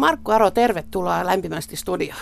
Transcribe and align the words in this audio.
Markku 0.00 0.30
Aro, 0.30 0.50
tervetuloa 0.50 1.26
lämpimästi 1.26 1.76
studioon. 1.76 2.20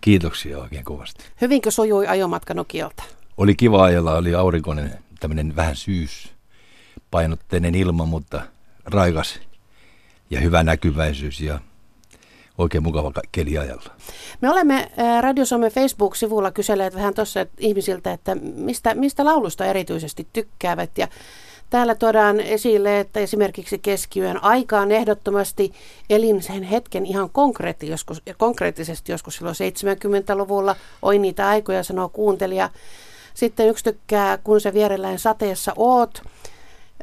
Kiitoksia 0.00 0.58
oikein 0.58 0.84
kovasti. 0.84 1.24
Hyvinkö 1.40 1.70
sujui 1.70 2.06
ajomatka 2.06 2.54
Nokialta? 2.54 3.02
Oli 3.36 3.54
kiva 3.54 3.84
ajella, 3.84 4.16
oli 4.16 4.34
aurinkoinen, 4.34 4.98
tämmöinen 5.20 5.56
vähän 5.56 5.76
syys, 5.76 6.32
painotteinen 7.10 7.74
ilma, 7.74 8.04
mutta 8.04 8.42
raikas 8.84 9.40
ja 10.30 10.40
hyvä 10.40 10.62
näkyväisyys 10.62 11.40
ja 11.40 11.60
oikein 12.58 12.82
mukava 12.82 13.12
keli 13.32 13.58
ajalla. 13.58 13.90
Me 14.40 14.50
olemme 14.50 14.90
Radio 15.20 15.44
Suomen 15.44 15.72
Facebook-sivulla 15.72 16.50
kyselleet 16.50 16.94
vähän 16.94 17.14
tuossa 17.14 17.46
ihmisiltä, 17.58 18.12
että 18.12 18.34
mistä, 18.54 18.94
mistä 18.94 19.24
laulusta 19.24 19.64
erityisesti 19.64 20.28
tykkäävät 20.32 20.98
ja 20.98 21.08
Täällä 21.70 21.94
tuodaan 21.94 22.40
esille, 22.40 23.00
että 23.00 23.20
esimerkiksi 23.20 23.78
keskiyön 23.78 24.42
aikaan 24.42 24.92
ehdottomasti 24.92 25.72
elin 26.10 26.42
sen 26.42 26.62
hetken 26.62 27.06
ihan 27.06 27.30
konkreetti, 27.30 27.88
joskus, 27.88 28.22
konkreettisesti 28.36 29.12
joskus 29.12 29.36
silloin 29.36 29.56
70-luvulla. 29.56 30.76
Oi 31.02 31.18
niitä 31.18 31.48
aikoja, 31.48 31.82
sanoo 31.82 32.08
kuuntelija. 32.08 32.70
Sitten 33.34 33.68
yksi 33.68 33.84
tykkää, 33.84 34.38
kun 34.38 34.60
se 34.60 34.74
vierellään 34.74 35.18
sateessa 35.18 35.72
oot. 35.76 36.22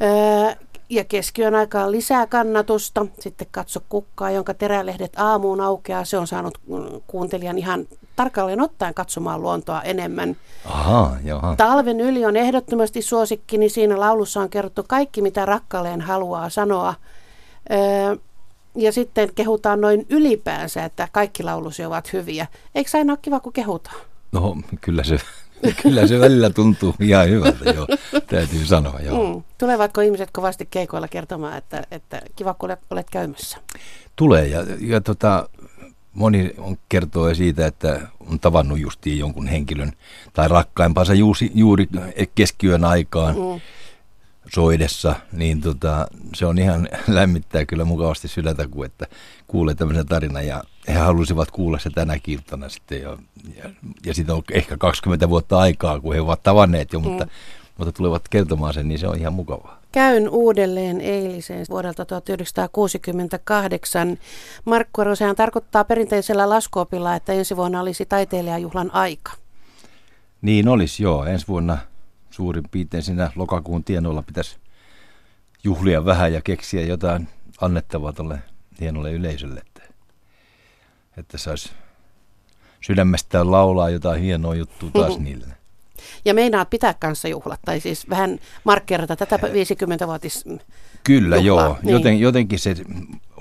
Öö, 0.01 0.62
ja 0.89 1.03
keskiyön 1.03 1.55
aikaan 1.55 1.91
lisää 1.91 2.27
kannatusta. 2.27 3.05
Sitten 3.19 3.47
katso 3.51 3.79
kukkaa, 3.89 4.31
jonka 4.31 4.53
terälehdet 4.53 5.13
aamuun 5.17 5.61
aukeaa. 5.61 6.05
Se 6.05 6.17
on 6.17 6.27
saanut 6.27 6.59
kuuntelijan 7.07 7.57
ihan 7.57 7.87
tarkalleen 8.15 8.61
ottaen 8.61 8.93
katsomaan 8.93 9.41
luontoa 9.41 9.81
enemmän. 9.81 10.35
Aha, 10.65 11.17
jaha. 11.23 11.55
Talven 11.55 11.99
yli 11.99 12.25
on 12.25 12.35
ehdottomasti 12.35 13.01
suosikki, 13.01 13.57
niin 13.57 13.71
siinä 13.71 13.99
laulussa 13.99 14.41
on 14.41 14.49
kerrottu 14.49 14.83
kaikki, 14.87 15.21
mitä 15.21 15.45
rakkaalleen 15.45 16.01
haluaa 16.01 16.49
sanoa. 16.49 16.93
Öö, 17.71 18.15
ja 18.75 18.91
sitten 18.91 19.29
kehutaan 19.35 19.81
noin 19.81 20.05
ylipäänsä, 20.09 20.85
että 20.85 21.07
kaikki 21.11 21.43
laulusi 21.43 21.85
ovat 21.85 22.13
hyviä. 22.13 22.47
Eikö 22.75 22.89
aina 22.93 23.13
ole 23.13 23.19
kiva, 23.21 23.39
kun 23.39 23.53
kehutaan? 23.53 23.95
No, 24.31 24.57
kyllä 24.81 25.03
se 25.03 25.17
Kyllä 25.83 26.07
se 26.07 26.19
välillä 26.19 26.49
tuntuu 26.49 26.95
ihan 26.99 27.29
hyvältä, 27.29 27.69
joo, 27.69 27.87
täytyy 28.27 28.65
sanoa. 28.65 28.99
Joo. 28.99 29.33
Mm. 29.33 29.43
Tulevatko 29.57 30.01
ihmiset 30.01 30.29
kovasti 30.31 30.67
keikoilla 30.71 31.07
kertomaan, 31.07 31.57
että, 31.57 31.83
että 31.91 32.21
kiva 32.35 32.53
kun 32.53 32.77
olet 32.89 33.09
käymässä? 33.09 33.57
Tulee 34.15 34.47
ja, 34.47 34.65
ja 34.79 35.01
tota, 35.01 35.49
moni 36.13 36.53
on, 36.57 36.77
kertoo 36.89 37.33
siitä, 37.33 37.65
että 37.65 38.01
on 38.29 38.39
tavannut 38.39 38.79
justiin 38.79 39.19
jonkun 39.19 39.47
henkilön 39.47 39.91
tai 40.33 40.47
rakkaimpansa 40.47 41.13
juuri, 41.13 41.51
juuri 41.53 41.87
keskiyön 42.35 42.83
aikaan. 42.83 43.35
Mm 43.35 43.61
soidessa, 44.53 45.15
niin 45.31 45.61
tota, 45.61 46.07
se 46.35 46.45
on 46.45 46.57
ihan 46.57 46.89
lämmittää 47.07 47.65
kyllä 47.65 47.85
mukavasti 47.85 48.27
sydäntä, 48.27 48.67
kun 48.67 48.85
että 48.85 49.07
kuulee 49.47 49.75
tämmöisen 49.75 50.05
tarinan 50.05 50.47
ja 50.47 50.63
he 50.87 50.93
halusivat 50.93 51.51
kuulla 51.51 51.79
se 51.79 51.89
tänä 51.89 52.17
iltana 52.27 52.69
sitten 52.69 53.01
ja, 53.01 53.17
ja, 53.57 53.69
ja 54.05 54.13
sitten 54.13 54.35
on 54.35 54.43
ehkä 54.51 54.77
20 54.77 55.29
vuotta 55.29 55.59
aikaa, 55.59 55.99
kun 55.99 56.13
he 56.13 56.21
ovat 56.21 56.43
tavanneet 56.43 56.93
jo, 56.93 56.99
mm. 56.99 57.03
mutta, 57.03 57.27
mutta 57.77 57.91
tulevat 57.91 58.29
kertomaan 58.29 58.73
sen, 58.73 58.87
niin 58.87 58.99
se 58.99 59.07
on 59.07 59.19
ihan 59.19 59.33
mukavaa. 59.33 59.79
Käyn 59.91 60.29
uudelleen 60.29 61.01
eiliseen 61.01 61.65
vuodelta 61.69 62.05
1968. 62.05 64.17
Markku 64.65 65.01
Arosehan 65.01 65.35
tarkoittaa 65.35 65.83
perinteisellä 65.83 66.49
laskuopilla, 66.49 67.15
että 67.15 67.33
ensi 67.33 67.55
vuonna 67.55 67.81
olisi 67.81 68.05
taiteilijajuhlan 68.05 68.93
aika. 68.93 69.31
Niin 70.41 70.67
olisi, 70.67 71.03
joo. 71.03 71.25
Ensi 71.25 71.47
vuonna 71.47 71.77
suurin 72.31 72.63
piirtein 72.71 73.03
siinä 73.03 73.31
lokakuun 73.35 73.83
tienoilla 73.83 74.21
pitäisi 74.21 74.57
juhlia 75.63 76.05
vähän 76.05 76.33
ja 76.33 76.41
keksiä 76.41 76.81
jotain 76.81 77.27
annettavaa 77.61 78.13
tuolle 78.13 78.39
hienolle 78.79 79.11
yleisölle, 79.11 79.61
että, 81.17 81.37
saisi 81.37 81.71
sydämestään 82.81 83.51
laulaa 83.51 83.89
jotain 83.89 84.21
hienoa 84.21 84.55
juttua 84.55 84.89
taas 84.93 85.19
niille. 85.27 85.47
Ja 86.25 86.33
meinaat 86.33 86.69
pitää 86.69 86.93
kanssa 86.93 87.27
juhlat, 87.27 87.59
tai 87.65 87.79
siis 87.79 88.09
vähän 88.09 88.39
markkerata 88.63 89.15
tätä 89.15 89.35
50-vuotis 89.35 90.45
Kyllä, 91.03 91.37
juhlaa. 91.37 91.65
joo. 91.65 91.77
Niin. 91.81 91.93
Joten, 91.93 92.19
jotenkin 92.19 92.59
se 92.59 92.75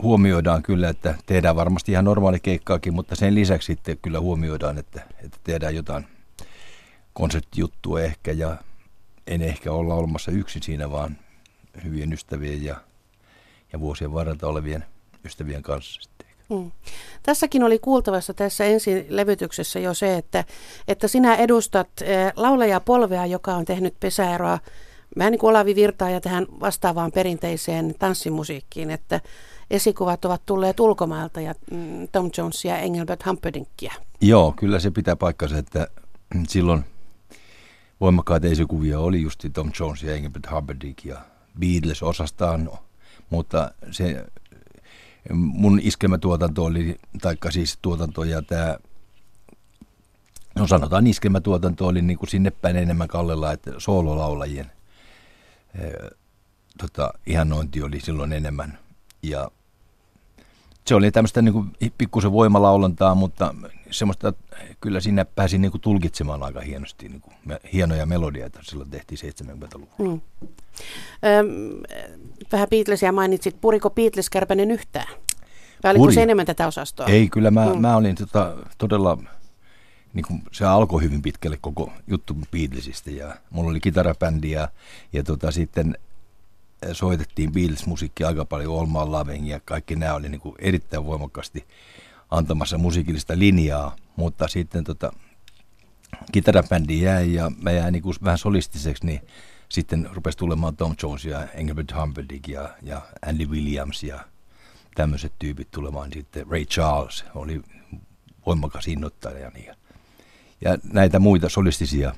huomioidaan 0.02 0.62
kyllä, 0.62 0.88
että 0.88 1.14
tehdään 1.26 1.56
varmasti 1.56 1.92
ihan 1.92 2.04
normaali 2.04 2.40
keikkaakin, 2.40 2.94
mutta 2.94 3.16
sen 3.16 3.34
lisäksi 3.34 3.66
sitten 3.66 3.98
kyllä 4.02 4.20
huomioidaan, 4.20 4.78
että, 4.78 5.00
että 5.24 5.38
tehdään 5.44 5.74
jotain 5.74 6.06
konserttijuttua 7.12 8.00
ehkä 8.00 8.32
ja 8.32 8.56
en 9.26 9.42
ehkä 9.42 9.72
olla 9.72 9.94
olemassa 9.94 10.30
yksin 10.30 10.62
siinä, 10.62 10.90
vaan 10.90 11.16
hyvien 11.84 12.12
ystävien 12.12 12.64
ja, 12.64 12.76
ja 13.72 13.80
vuosien 13.80 14.12
varrelta 14.12 14.46
olevien 14.46 14.84
ystävien 15.24 15.62
kanssa 15.62 16.02
sitten. 16.02 16.26
Hmm. 16.48 16.72
Tässäkin 17.22 17.62
oli 17.62 17.78
kuultavassa 17.78 18.34
tässä 18.34 18.64
ensin 18.64 19.06
levytyksessä 19.08 19.78
jo 19.78 19.94
se, 19.94 20.16
että, 20.16 20.44
että 20.88 21.08
sinä 21.08 21.34
edustat 21.34 21.88
eh, 22.02 22.32
laulajapolvea, 22.36 23.26
joka 23.26 23.54
on 23.54 23.64
tehnyt 23.64 23.94
pesäeroa 24.00 24.58
vähän 25.18 25.30
niin 25.30 25.38
kuin 25.38 25.50
Olavi 25.50 25.74
Virtaa 25.74 26.10
ja 26.10 26.20
tähän 26.20 26.46
vastaavaan 26.60 27.12
perinteiseen 27.12 27.94
tanssimusiikkiin, 27.98 28.90
että 28.90 29.20
esikuvat 29.70 30.24
ovat 30.24 30.42
tulleet 30.46 30.80
ulkomailta 30.80 31.40
ja 31.40 31.54
mm, 31.70 32.08
Tom 32.12 32.30
Jonesia 32.38 32.74
ja 32.74 32.78
Engelbert 32.78 33.26
Humperdinkia. 33.26 33.92
Joo, 34.20 34.54
kyllä 34.56 34.78
se 34.78 34.90
pitää 34.90 35.16
paikkansa, 35.16 35.58
että 35.58 35.88
silloin 36.48 36.84
voimakkaita 38.00 38.46
esikuvia 38.46 39.00
oli 39.00 39.22
just 39.22 39.44
Tom 39.52 39.70
Jones 39.80 40.02
ja 40.02 40.14
Engelbert 40.14 40.50
Humperdinck 40.50 41.04
ja 41.04 41.18
Beatles 41.60 42.02
osastaan, 42.02 42.70
mutta 43.30 43.70
se 43.90 44.24
mun 45.32 45.80
iskelmätuotanto 45.82 46.64
oli, 46.64 46.96
taikka 47.20 47.50
siis 47.50 47.78
tuotanto 47.82 48.24
ja 48.24 48.42
tämä, 48.42 48.76
no 50.54 50.66
sanotaan 50.66 51.06
iskelmätuotanto 51.06 51.86
oli 51.86 52.02
niin 52.02 52.18
kuin 52.18 52.30
sinne 52.30 52.50
päin 52.50 52.76
enemmän 52.76 53.08
kallella, 53.08 53.52
että 53.52 53.70
soololaulajien 53.78 54.72
e, 55.74 55.88
tota, 56.78 57.12
ihannointi 57.26 57.82
oli 57.82 58.00
silloin 58.00 58.32
enemmän. 58.32 58.78
Ja 59.22 59.50
se 60.86 60.94
oli 60.94 61.10
tämmöistä 61.10 61.42
niin 61.42 61.52
kuin 61.52 61.72
pikkusen 61.98 62.32
voimalaulantaa, 62.32 63.14
mutta 63.14 63.54
semmoista, 63.92 64.32
kyllä 64.80 65.00
siinä 65.00 65.24
pääsi 65.24 65.58
niin 65.58 65.70
kuin 65.70 65.80
tulkitsemaan 65.80 66.42
aika 66.42 66.60
hienosti 66.60 67.08
niin 67.08 67.20
kuin, 67.20 67.34
hienoja 67.72 68.06
melodioita 68.06 68.58
silloin 68.62 68.90
tehtiin 68.90 69.18
70-luvulla. 69.18 69.94
Mm. 69.98 70.20
Öm, 71.38 71.82
vähän 72.52 72.68
Beatlesia 72.70 73.12
mainitsit. 73.12 73.60
Puriko 73.60 73.90
Beatles 73.90 74.30
kärpänen 74.30 74.70
yhtään? 74.70 75.08
Vai 75.84 75.90
oliko 75.90 76.02
Puri. 76.02 76.14
se 76.14 76.22
enemmän 76.22 76.46
tätä 76.46 76.66
osastoa? 76.66 77.06
Ei, 77.06 77.28
kyllä 77.28 77.50
mä, 77.50 77.74
mm. 77.74 77.80
mä 77.80 77.96
olin 77.96 78.16
tota, 78.16 78.56
todella, 78.78 79.18
niin 80.14 80.24
kuin, 80.28 80.42
se 80.52 80.64
alkoi 80.64 81.02
hyvin 81.02 81.22
pitkälle 81.22 81.58
koko 81.60 81.92
juttu 82.06 82.36
Beatlesista 82.50 83.10
ja 83.10 83.36
mulla 83.50 83.70
oli 83.70 83.80
kitarabändi 83.80 84.50
ja, 84.50 84.68
ja 85.12 85.22
tota, 85.22 85.50
sitten 85.50 85.98
soitettiin 86.92 87.52
Beatles-musiikkia 87.52 88.26
aika 88.26 88.44
paljon, 88.44 88.74
Olmaan 88.74 89.12
Laving 89.12 89.48
ja 89.48 89.60
kaikki 89.64 89.96
nämä 89.96 90.14
oli 90.14 90.28
niin 90.28 90.40
kuin 90.40 90.54
erittäin 90.58 91.06
voimakkaasti 91.06 91.64
antamassa 92.32 92.78
musiikillista 92.78 93.38
linjaa, 93.38 93.96
mutta 94.16 94.48
sitten 94.48 94.84
tota, 94.84 95.12
kitarabändi 96.32 97.02
jäi 97.02 97.34
ja 97.34 97.52
mä 97.62 97.70
jäin 97.70 97.92
niin 97.92 98.04
vähän 98.24 98.38
solistiseksi, 98.38 99.06
niin 99.06 99.20
sitten 99.68 100.08
rupesi 100.12 100.38
tulemaan 100.38 100.76
Tom 100.76 100.94
Jones 101.02 101.24
ja 101.24 101.46
Engelbert 101.46 101.94
Humperdinck 102.00 102.48
ja, 102.48 102.68
ja 102.82 103.02
Andy 103.26 103.46
Williams 103.46 104.02
ja 104.02 104.24
tämmöiset 104.94 105.32
tyypit 105.38 105.70
tulemaan. 105.70 106.12
Sitten 106.12 106.46
Ray 106.50 106.64
Charles 106.64 107.24
oli 107.34 107.62
voimakas 108.46 108.88
innoittaja. 108.88 109.38
Ja, 109.38 109.74
ja 110.60 110.78
näitä 110.92 111.18
muita 111.18 111.48
solistisia 111.48 112.14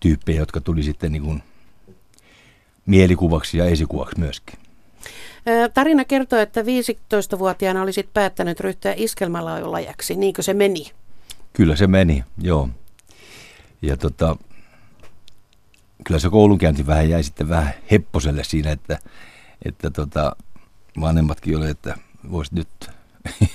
tyyppejä, 0.00 0.40
jotka 0.40 0.60
tuli 0.60 0.82
sitten 0.82 1.12
niin 1.12 1.22
kuin 1.22 1.42
mielikuvaksi 2.86 3.58
ja 3.58 3.64
esikuvaksi 3.64 4.18
myöskin. 4.18 4.69
Tarina 5.74 6.04
kertoo, 6.04 6.38
että 6.38 6.60
15-vuotiaana 6.62 7.82
olisit 7.82 8.12
päättänyt 8.14 8.60
ryhtyä 8.60 8.94
iskelmälaulajaksi. 8.96 10.14
Niinkö 10.14 10.42
se 10.42 10.54
meni? 10.54 10.90
Kyllä 11.52 11.76
se 11.76 11.86
meni, 11.86 12.24
joo. 12.38 12.68
Ja 13.82 13.96
tota, 13.96 14.36
kyllä 16.04 16.20
se 16.20 16.28
koulunkäynti 16.28 16.86
vähän 16.86 17.08
jäi 17.08 17.22
sitten 17.22 17.48
vähän 17.48 17.74
hepposelle 17.90 18.44
siinä, 18.44 18.70
että, 18.70 18.98
että 19.64 19.90
tota, 19.90 20.36
vanhemmatkin 21.00 21.56
oli, 21.56 21.70
että 21.70 21.94
voisi 22.30 22.54
nyt 22.54 22.90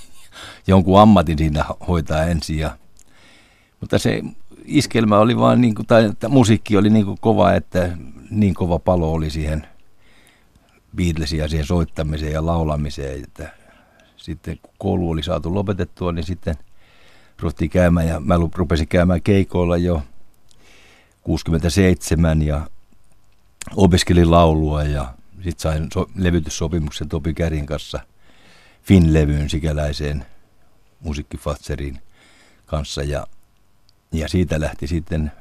jonkun 0.67 0.99
ammatin 0.99 1.38
siinä 1.38 1.65
hoitaa 1.88 2.23
ensin. 2.23 2.57
Ja, 2.57 2.77
mutta 3.81 3.99
se 3.99 4.21
iskelmä 4.65 5.17
oli 5.17 5.38
vaan, 5.38 5.61
niin 5.61 5.75
kuin, 5.75 5.85
tai 5.85 6.05
että 6.05 6.29
musiikki 6.29 6.77
oli 6.77 6.89
niin 6.89 7.05
kuin 7.05 7.17
kova, 7.21 7.53
että 7.53 7.97
niin 8.29 8.53
kova 8.53 8.79
palo 8.79 9.13
oli 9.13 9.29
siihen 9.29 9.67
Beatlesia 10.95 11.47
siihen 11.47 11.65
soittamiseen 11.65 12.33
ja 12.33 12.45
laulamiseen, 12.45 13.24
että 13.24 13.50
sitten 14.18 14.59
kun 14.62 14.74
koulu 14.77 15.09
oli 15.09 15.24
saatu 15.24 15.53
lopetettua, 15.53 16.12
niin 16.12 16.25
sitten 16.25 16.56
ruvettiin 17.39 17.69
käymään 17.69 18.07
ja 18.07 18.19
mä 18.19 18.36
rupesin 18.56 18.88
käymään 18.88 19.21
keikoilla 19.21 19.77
jo 19.77 20.03
67 21.21 22.42
ja 22.42 22.68
opiskelin 23.75 24.31
laulua 24.31 24.83
ja 24.83 25.13
sitten 25.36 25.59
sain 25.59 25.88
so- 25.94 26.09
levytyssopimuksen 26.15 27.09
Topi 27.09 27.33
Kärin 27.33 27.65
kanssa 27.65 28.00
Finlevyyn 28.83 29.50
sikäläiseen 29.50 30.25
musiikkifatserin 31.00 32.01
kanssa 32.65 33.03
ja, 33.03 33.27
ja 34.12 34.27
siitä 34.27 34.59
lähti 34.59 34.88
sitten 34.88 35.31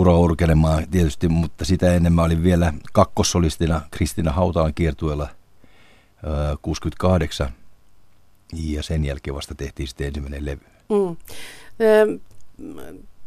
ura 0.00 0.18
urkelemaan 0.18 0.86
tietysti, 0.90 1.28
mutta 1.28 1.64
sitä 1.64 1.94
ennen 1.94 2.12
mä 2.12 2.22
olin 2.22 2.42
vielä 2.42 2.72
kakkosolistina 2.92 3.80
Kristina 3.90 4.32
Hautaan 4.32 4.74
kiertueella 4.74 5.28
68 6.62 7.48
ja 8.52 8.82
sen 8.82 9.04
jälkeen 9.04 9.34
vasta 9.34 9.54
tehtiin 9.54 9.88
sitten 9.88 10.06
ensimmäinen 10.06 10.46
levy. 10.46 10.66
Mm. 10.88 11.16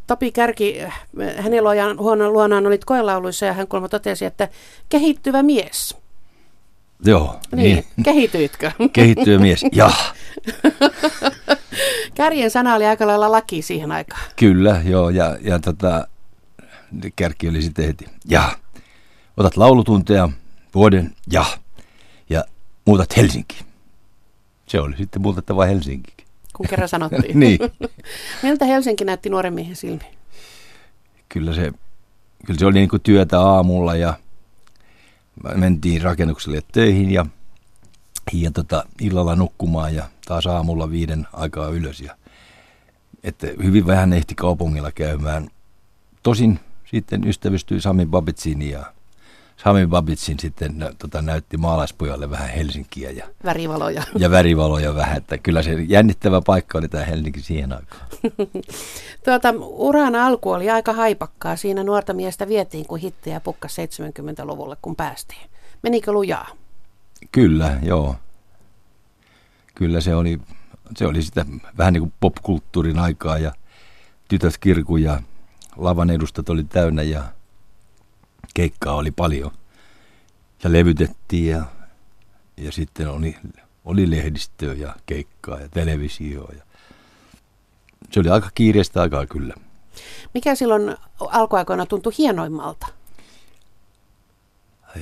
Topi 0.07 0.31
Kärki, 0.31 0.79
hänen 1.37 1.63
luonaan, 1.63 2.33
luonaan 2.33 2.67
olit 2.67 2.85
koelauluissa 2.85 3.45
ja 3.45 3.53
hän 3.53 3.67
kolma 3.67 3.89
totesi, 3.89 4.25
että 4.25 4.49
kehittyvä 4.89 5.43
mies. 5.43 5.97
Joo. 7.05 7.39
Niin, 7.55 7.75
niin. 7.75 7.85
kehityitkö? 8.03 8.71
Kehittyvä 8.93 9.39
mies, 9.39 9.65
ja. 9.71 9.91
Kärjen 12.15 12.51
sana 12.51 12.75
oli 12.75 12.85
aika 12.85 13.07
lailla 13.07 13.31
laki 13.31 13.61
siihen 13.61 13.91
aikaan. 13.91 14.21
Kyllä, 14.35 14.81
joo, 14.85 15.09
ja, 15.09 15.37
ja 15.41 15.59
tota, 15.59 16.07
kärki 17.15 17.49
oli 17.49 17.61
sitten 17.61 17.85
heti, 17.85 18.05
ja. 18.25 18.57
Otat 19.37 19.57
laulutunteja 19.57 20.29
vuoden, 20.75 21.15
ja. 21.31 21.45
Ja 22.29 22.45
muutat 22.85 23.17
Helsinki. 23.17 23.59
Se 24.67 24.79
oli 24.79 24.97
sitten 24.97 25.21
muutettava 25.21 25.65
Helsinki 25.65 26.13
kun 26.53 26.67
kerran 26.69 26.89
sanottiin. 26.89 27.39
niin. 27.39 27.59
Miltä 28.43 28.65
Helsinki 28.65 29.05
näytti 29.05 29.29
nuoren 29.29 29.53
miehen 29.53 29.75
silmi? 29.75 30.03
Kyllä 31.29 31.53
se, 31.53 31.71
kyllä 32.45 32.59
se 32.59 32.65
oli 32.65 32.73
niin 32.73 32.89
kuin 32.89 33.01
työtä 33.01 33.41
aamulla 33.41 33.95
ja 33.95 34.13
mentiin 35.55 36.01
rakennukselle 36.01 36.61
töihin 36.71 37.11
ja, 37.11 37.25
ja 38.33 38.51
tota, 38.51 38.85
illalla 39.01 39.35
nukkumaan 39.35 39.95
ja 39.95 40.09
taas 40.25 40.47
aamulla 40.47 40.91
viiden 40.91 41.27
aikaa 41.33 41.67
ylös. 41.67 42.01
Ja, 42.01 42.15
että 43.23 43.47
hyvin 43.63 43.87
vähän 43.87 44.13
ehti 44.13 44.35
kaupungilla 44.35 44.91
käymään. 44.91 45.49
Tosin 46.23 46.59
ystävystyi 47.25 47.81
Sami 47.81 48.05
Babitsiin 48.05 48.61
ja 48.61 48.85
Sami 49.57 49.87
Babitsin 49.87 50.39
sitten 50.39 50.75
tota, 50.97 51.21
näytti 51.21 51.57
maalaispojalle 51.57 52.29
vähän 52.29 52.49
Helsinkiä. 52.49 53.11
Ja, 53.11 53.27
värivaloja. 53.45 54.03
Ja 54.17 54.31
värivaloja 54.31 54.95
vähän, 54.95 55.17
että 55.17 55.37
kyllä 55.37 55.63
se 55.63 55.73
jännittävä 55.73 56.41
paikka 56.41 56.77
oli 56.77 56.87
tämä 56.87 57.05
Helsinki 57.05 57.41
siihen 57.41 57.73
aikaan. 57.73 58.07
tuota, 59.25 59.53
uran 59.61 60.15
alku 60.15 60.51
oli 60.51 60.69
aika 60.69 60.93
haipakkaa. 60.93 61.55
Siinä 61.55 61.83
nuorta 61.83 62.13
miestä 62.13 62.47
vietiin, 62.47 62.85
kun 62.85 62.99
hittejä 62.99 63.39
pukka 63.39 63.67
70-luvulle, 63.67 64.77
kun 64.81 64.95
päästiin. 64.95 65.49
Menikö 65.83 66.11
lujaa? 66.11 66.47
Kyllä, 67.31 67.77
joo. 67.81 68.15
Kyllä 69.75 70.01
se 70.01 70.15
oli, 70.15 70.39
se 70.97 71.07
oli 71.07 71.21
sitä 71.21 71.45
vähän 71.77 71.93
niin 71.93 72.01
kuin 72.01 72.13
popkulttuurin 72.19 72.99
aikaa 72.99 73.37
ja 73.37 73.53
tytöt 74.27 74.57
kirku 74.57 74.97
ja 74.97 75.21
lavan 75.77 76.09
edustat 76.09 76.49
oli 76.49 76.63
täynnä 76.63 77.01
ja 77.01 77.23
keikkaa 78.53 78.95
oli 78.95 79.11
paljon. 79.11 79.51
Ja 80.63 80.71
levytettiin 80.71 81.51
ja, 81.51 81.65
ja 82.57 82.71
sitten 82.71 83.09
oli, 83.09 83.37
oli 83.85 84.11
lehdistöä 84.11 84.73
ja 84.73 84.95
keikkaa 85.05 85.59
ja 85.59 85.69
televisio. 85.69 86.49
Ja 86.55 86.63
se 88.11 88.19
oli 88.19 88.29
aika 88.29 88.49
kiireistä 88.55 89.01
aikaa 89.01 89.25
kyllä. 89.25 89.53
Mikä 90.33 90.55
silloin 90.55 90.97
alkuaikoina 91.19 91.85
tuntui 91.85 92.13
hienoimmalta? 92.17 92.87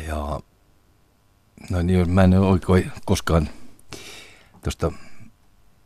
Ja, 0.07 0.39
no 1.69 1.81
niin, 1.81 2.09
mä 2.09 2.23
en 2.23 2.33
oikein 2.33 2.91
koskaan 3.05 3.49
tuosta 4.63 4.91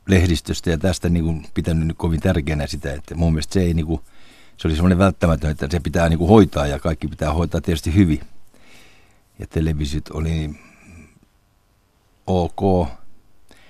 lehdistöstä 0.07 0.69
ja 0.69 0.77
tästä 0.77 1.09
niin 1.09 1.25
kuin 1.25 1.45
pitänyt 1.53 1.87
nyt 1.87 1.97
kovin 1.97 2.19
tärkeänä 2.19 2.67
sitä, 2.67 2.93
että 2.93 3.15
mun 3.15 3.33
mielestä 3.33 3.53
se 3.53 3.61
ei 3.61 3.73
niin 3.73 3.85
kuin, 3.85 4.01
se 4.57 4.67
oli 4.67 4.75
semmoinen 4.75 4.97
välttämätön, 4.97 5.51
että 5.51 5.67
se 5.71 5.79
pitää 5.79 6.09
niin 6.09 6.19
kuin 6.19 6.29
hoitaa 6.29 6.67
ja 6.67 6.79
kaikki 6.79 7.07
pitää 7.07 7.33
hoitaa 7.33 7.61
tietysti 7.61 7.95
hyvin. 7.95 8.21
Ja 9.39 9.47
televisiot 9.47 10.09
oli 10.09 10.49
ok. 12.27 12.61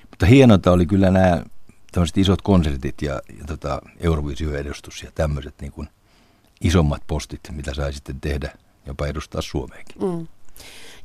Mutta 0.10 0.26
hienonta 0.26 0.72
oli 0.72 0.86
kyllä 0.86 1.12
nämä 1.12 1.44
tämmöiset 1.92 2.18
isot 2.18 2.42
konsertit 2.42 3.02
ja, 3.02 3.14
ja 3.14 3.46
tota, 3.48 3.82
Eurovisio-edustus 4.00 5.04
ja 5.04 5.12
tämmöiset 5.16 5.54
niin 5.62 5.72
kuin 5.72 5.90
isommat 6.62 7.02
postit, 7.08 7.42
mitä 7.52 7.74
sai 7.74 7.94
sitten 7.94 8.22
tehdä, 8.22 8.52
jopa 8.86 9.08
edustaa 9.08 9.42
Suomeenkin. 9.42 9.96
Mm. 10.02 10.28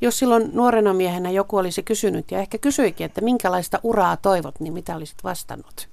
Jos 0.01 0.19
silloin 0.19 0.51
nuorena 0.53 0.95
miehenä 0.95 1.31
joku 1.31 1.57
olisi 1.57 1.83
kysynyt 1.83 2.31
ja 2.31 2.39
ehkä 2.39 2.59
kysyikin, 2.59 3.05
että 3.05 3.21
minkälaista 3.21 3.81
uraa 3.83 4.17
toivot, 4.17 4.61
niin 4.61 4.73
mitä 4.73 4.97
olisit 4.97 5.25
vastannut? 5.25 5.89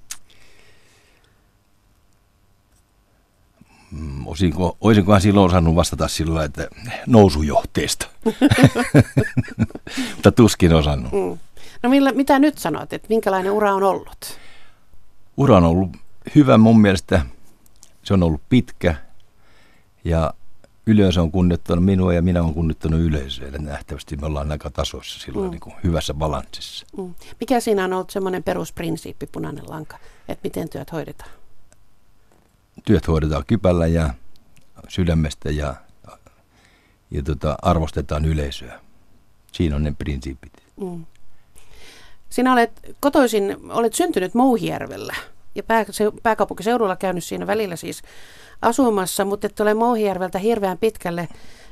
Osinko, 4.26 4.76
olisinkohan 4.80 5.20
silloin 5.20 5.46
osannut 5.50 5.74
vastata 5.74 6.08
sillä 6.08 6.44
että 6.44 6.68
nousujohteesta. 7.06 8.06
Mutta 10.14 10.32
tuskin 10.32 10.74
osannut. 10.74 11.12
Mm. 11.12 11.38
No 11.82 11.90
millä, 11.90 12.12
mitä 12.12 12.38
nyt 12.38 12.58
sanot, 12.58 12.92
että 12.92 13.08
minkälainen 13.08 13.52
ura 13.52 13.74
on 13.74 13.82
ollut? 13.82 14.38
Ura 15.36 15.56
on 15.56 15.64
ollut 15.64 15.90
hyvä 16.34 16.58
mun 16.58 16.80
mielestä. 16.80 17.20
Se 18.02 18.14
on 18.14 18.22
ollut 18.22 18.42
pitkä 18.48 18.94
ja 20.04 20.34
yleisö 20.86 21.22
on 21.22 21.32
kunnioittanut 21.32 21.84
minua 21.84 22.14
ja 22.14 22.22
minä 22.22 22.42
olen 22.42 22.54
kunnioittanut 22.54 23.00
yleisöä. 23.00 23.48
Eli 23.48 23.58
nähtävästi 23.58 24.16
me 24.16 24.26
ollaan 24.26 24.52
aika 24.52 24.70
tasoissa 24.70 25.20
silloin 25.20 25.46
mm. 25.46 25.50
niin 25.50 25.60
kuin 25.60 25.74
hyvässä 25.84 26.14
balanssissa. 26.14 26.86
Mm. 26.98 27.14
Mikä 27.40 27.60
siinä 27.60 27.84
on 27.84 27.92
ollut 27.92 28.10
semmoinen 28.10 28.42
perusprinsiippi, 28.42 29.26
punainen 29.26 29.64
lanka, 29.68 29.98
että 30.28 30.48
miten 30.48 30.68
työt 30.68 30.92
hoidetaan? 30.92 31.30
Työt 32.84 33.08
hoidetaan 33.08 33.44
kypällä 33.46 33.86
ja 33.86 34.10
sydämestä 34.88 35.50
ja, 35.50 35.74
ja 37.10 37.22
tota, 37.22 37.56
arvostetaan 37.62 38.24
yleisöä. 38.24 38.80
Siinä 39.52 39.76
on 39.76 39.82
ne 39.82 39.94
prinsiipit. 39.98 40.52
Mm. 40.80 41.04
Sinä 42.30 42.52
olet 42.52 42.94
kotoisin, 43.00 43.56
olet 43.70 43.94
syntynyt 43.94 44.34
Mouhijärvellä 44.34 45.14
ja 45.54 45.62
pää, 45.62 45.84
pääkaupunkiseudulla 46.22 46.96
käynyt 46.96 47.24
siinä 47.24 47.46
välillä 47.46 47.76
siis 47.76 48.02
asumassa, 48.62 49.24
mutta 49.24 49.46
et 49.46 49.60
ole 49.60 49.74
Mouhijärveltä 49.74 50.38
hirveän 50.38 50.78
pitkälle 50.78 51.28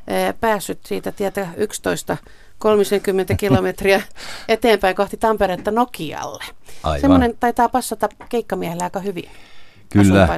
ää, 0.07 0.33
päässyt 0.33 0.87
siitä 0.87 1.13
tietä 1.13 1.49
11 1.57 2.17
30 2.59 3.35
kilometriä 3.45 4.03
eteenpäin 4.49 4.97
kohti 4.97 5.17
Tamperetta 5.17 5.71
Nokialle. 5.71 6.45
Aivan. 6.83 7.01
Semmoinen 7.01 7.35
taitaa 7.41 7.69
passata 7.69 8.09
keikkamiehellä 8.29 8.85
aika 8.85 9.01
hyvin. 9.01 9.31
Kyllä, 9.89 10.29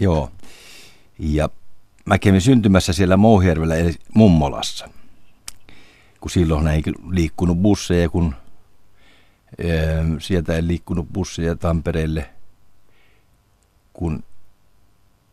joo. 0.00 0.30
Ja 1.18 1.48
mä 2.04 2.18
kävin 2.18 2.40
syntymässä 2.40 2.92
siellä 2.92 3.16
Mouhijärvellä 3.16 3.76
eli 3.76 3.94
Mummolassa, 4.14 4.88
kun 6.20 6.30
silloin 6.30 6.68
ei 6.68 6.82
liikkunut 7.10 7.58
busseja, 7.58 8.08
kun 8.08 8.34
ää, 8.34 10.20
sieltä 10.20 10.54
ei 10.54 10.66
liikkunut 10.66 11.08
busseja 11.12 11.56
Tampereelle, 11.56 12.30
kun 13.92 14.24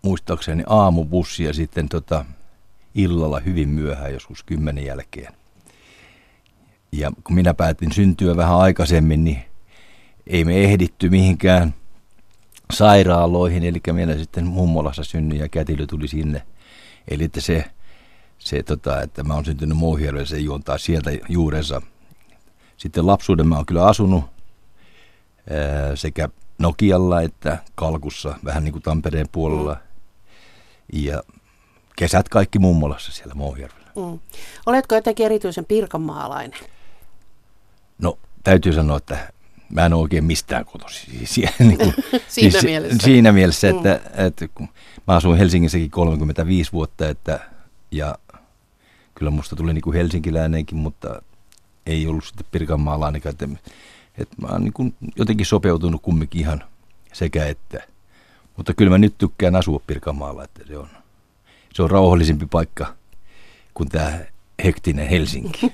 muistaakseni 0.01 0.63
aamubussi 0.67 1.43
ja 1.43 1.53
sitten 1.53 1.89
tota, 1.89 2.25
illalla 2.95 3.39
hyvin 3.39 3.69
myöhään, 3.69 4.13
joskus 4.13 4.43
kymmenen 4.43 4.85
jälkeen. 4.85 5.33
Ja 6.91 7.11
kun 7.23 7.35
minä 7.35 7.53
päätin 7.53 7.91
syntyä 7.91 8.35
vähän 8.35 8.57
aikaisemmin, 8.57 9.23
niin 9.23 9.39
ei 10.27 10.45
me 10.45 10.63
ehditty 10.63 11.09
mihinkään– 11.09 11.73
sairaaloihin, 12.73 13.63
eli 13.63 13.81
minä 13.91 14.17
sitten 14.17 14.45
mummolassa 14.45 15.03
synnyin 15.03 15.41
ja 15.41 15.49
kätilö 15.49 15.85
tuli 15.85 16.07
sinne. 16.07 16.41
Eli 17.07 17.23
että 17.23 17.41
se, 17.41 17.65
se 18.39 18.63
tota, 18.63 19.01
että 19.01 19.23
mä 19.23 19.33
oon 19.33 19.45
syntynyt 19.45 19.77
Mouhijärvellä, 19.77 20.25
se 20.25 20.37
juontaa 20.37 20.77
sieltä 20.77 21.11
juurensa. 21.29 21.81
Sitten 22.77 23.07
lapsuuden 23.07 23.47
mä 23.47 23.55
oon 23.55 23.65
kyllä 23.65 23.85
asunut 23.85 24.23
ää, 25.49 25.95
sekä 25.95 26.29
Nokialla 26.57 27.21
että 27.21 27.57
Kalkussa, 27.75 28.35
vähän 28.45 28.63
niin 28.63 28.71
kuin 28.71 28.81
Tampereen 28.81 29.29
puolella. 29.31 29.73
Mm. 29.73 29.79
Ja 30.93 31.23
kesät 31.95 32.29
kaikki 32.29 32.59
mummolassa 32.59 33.11
siellä 33.11 33.33
Mouhijärvellä. 33.35 33.91
Mm. 33.95 34.19
Oletko 34.65 34.95
jotenkin 34.95 35.25
erityisen 35.25 35.65
pirkanmaalainen? 35.65 36.59
No, 37.97 38.17
täytyy 38.43 38.73
sanoa, 38.73 38.97
että 38.97 39.33
mä 39.69 39.85
en 39.85 39.93
ole 39.93 40.01
oikein 40.01 40.23
mistään 40.23 40.65
kotosi. 40.65 41.25
Siis, 41.25 41.49
niin 41.59 41.77
kuin, 41.77 41.93
siinä 42.27 42.51
siis, 42.51 42.63
mielessä. 42.63 42.97
Siinä 43.03 43.31
mielessä, 43.31 43.69
että, 43.69 44.01
mm. 44.03 44.25
että 44.25 44.47
kun 44.47 44.67
mä 45.07 45.15
asuin 45.15 45.37
Helsingissäkin 45.37 45.91
35 45.91 46.71
vuotta, 46.71 47.09
että, 47.09 47.39
ja 47.91 48.15
kyllä 49.15 49.31
musta 49.31 49.55
tuli 49.55 49.73
niin 49.73 49.81
kuin 49.81 49.95
helsinkiläinenkin, 49.95 50.77
mutta 50.77 51.21
ei 51.85 52.07
ollut 52.07 52.25
sitten 52.25 52.47
Pirkanmaalainenkaan. 52.51 53.33
Että, 53.33 53.47
että 54.17 54.35
mä 54.41 54.47
oon 54.47 54.63
niin 54.63 54.73
kuin 54.73 54.95
jotenkin 55.15 55.45
sopeutunut 55.45 56.01
kumminkin 56.01 56.41
ihan 56.41 56.63
sekä 57.13 57.45
että. 57.45 57.83
Mutta 58.57 58.73
kyllä 58.73 58.91
mä 58.91 58.97
nyt 58.97 59.17
tykkään 59.17 59.55
asua 59.55 59.81
Pirkanmaalla, 59.87 60.43
että 60.43 60.63
se 60.67 60.77
on, 60.77 60.87
se 61.73 61.83
on 61.83 61.91
rauhallisempi 61.91 62.45
paikka 62.45 62.95
kuin 63.73 63.89
tämä 63.89 64.19
hektinen 64.63 65.07
Helsinki. 65.07 65.73